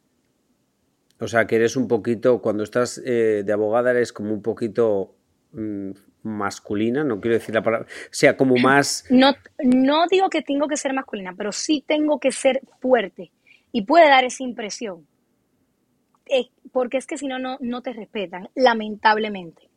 O 1.19 1.27
sea, 1.27 1.47
que 1.47 1.55
eres 1.55 1.75
un 1.75 1.87
poquito, 1.87 2.41
cuando 2.41 2.63
estás 2.63 3.01
eh, 3.03 3.43
de 3.43 3.53
abogada, 3.53 3.91
eres 3.91 4.13
como 4.13 4.33
un 4.33 4.41
poquito 4.41 5.15
mm, 5.51 5.91
masculina, 6.21 7.03
no 7.03 7.19
quiero 7.19 7.35
decir 7.35 7.55
la 7.55 7.63
palabra, 7.63 7.87
sea 8.11 8.37
como 8.37 8.55
más... 8.55 9.05
No, 9.09 9.33
no 9.63 10.05
digo 10.07 10.29
que 10.29 10.43
tengo 10.43 10.67
que 10.67 10.77
ser 10.77 10.93
masculina, 10.93 11.33
pero 11.35 11.51
sí 11.51 11.83
tengo 11.87 12.19
que 12.19 12.31
ser 12.31 12.61
fuerte 12.79 13.31
y 13.71 13.83
puede 13.83 14.07
dar 14.07 14.25
esa 14.25 14.43
impresión. 14.43 15.07
Eh, 16.29 16.49
porque 16.71 16.97
es 16.97 17.07
que 17.07 17.17
si 17.17 17.27
no, 17.27 17.39
no 17.39 17.81
te 17.81 17.93
respetan, 17.93 18.49
lamentablemente. 18.53 19.69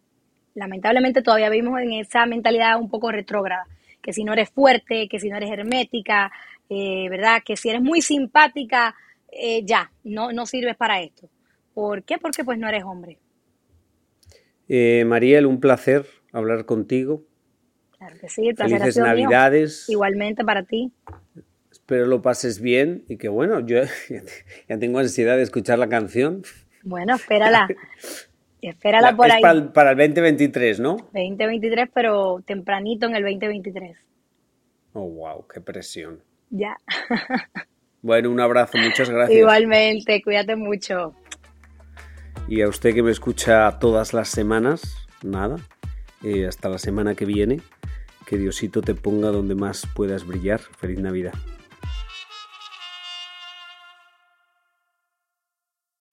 Lamentablemente 0.55 1.23
todavía 1.23 1.49
vivimos 1.49 1.81
en 1.81 1.93
esa 1.93 2.27
mentalidad 2.27 2.81
un 2.81 2.91
poco 2.91 3.13
retrógrada, 3.13 3.67
que 4.03 4.13
si 4.13 4.25
no 4.25 4.33
eres 4.33 4.51
fuerte, 4.51 5.09
que 5.09 5.21
si 5.21 5.29
no 5.29 5.37
eres 5.37 5.51
hermética, 5.51 6.33
eh, 6.69 7.09
¿verdad? 7.09 7.43
Que 7.45 7.57
si 7.57 7.69
eres 7.69 7.83
muy 7.83 8.03
simpática, 8.03 8.95
eh, 9.31 9.63
ya, 9.65 9.93
no, 10.05 10.33
no 10.33 10.47
sirves 10.47 10.77
para 10.77 11.01
esto. 11.01 11.29
¿Por 11.75 12.03
qué? 12.03 12.19
Porque 12.19 12.45
pues 12.45 12.59
no 12.59 12.69
eres 12.69 12.85
hombre. 12.85 13.19
Eh, 14.69 15.05
Mariel, 15.05 15.47
un 15.47 15.61
placer 15.61 16.07
hablar 16.33 16.65
contigo. 16.65 17.25
Claro 17.99 18.17
que 18.21 18.29
sí, 18.29 18.49
el 18.49 18.55
placer 18.55 18.79
Felices 18.79 19.03
Navidades. 19.03 19.89
Igualmente 19.89 20.45
para 20.45 20.63
ti. 20.63 20.93
Espero 21.71 22.07
lo 22.07 22.23
pases 22.23 22.61
bien 22.61 23.05
y 23.09 23.17
que 23.17 23.29
bueno, 23.29 23.61
yo 23.67 23.83
ya 24.69 24.79
tengo 24.79 24.99
ansiedad 24.99 25.37
de 25.37 25.43
escuchar 25.43 25.79
la 25.79 25.89
canción. 25.89 26.43
Bueno, 26.83 27.17
espérala. 27.17 27.69
espérala 28.63 29.17
por 29.17 29.31
ahí. 29.31 29.43
Para 29.43 29.73
para 29.73 29.91
el 29.93 29.97
2023, 29.97 30.81
¿no? 30.81 30.97
2023, 31.13 31.89
pero 31.93 32.43
tempranito 32.47 33.07
en 33.07 33.17
el 33.17 33.23
2023. 33.23 33.97
Oh, 34.93 35.09
wow, 35.09 35.47
qué 35.47 35.61
presión. 35.61 36.21
Ya. 36.51 36.77
Bueno, 38.03 38.31
un 38.31 38.41
abrazo, 38.41 38.79
muchas 38.79 39.11
gracias. 39.11 39.39
Igualmente, 39.39 40.23
cuídate 40.23 40.57
mucho. 40.57 41.15
Y 42.49 42.63
a 42.63 42.69
usted 42.69 42.95
que 42.95 43.03
me 43.03 43.11
escucha 43.11 43.79
todas 43.79 44.15
las 44.15 44.29
semanas, 44.29 45.07
nada, 45.23 45.59
eh, 46.25 46.47
hasta 46.47 46.71
la 46.71 46.79
semana 46.79 47.15
que 47.15 47.27
viene, 47.27 47.61
que 48.27 48.39
Diosito 48.39 48.81
te 48.81 48.95
ponga 48.95 49.29
donde 49.29 49.55
más 49.55 49.87
puedas 49.95 50.27
brillar. 50.27 50.61
Feliz 50.61 50.99
Navidad. 50.99 51.35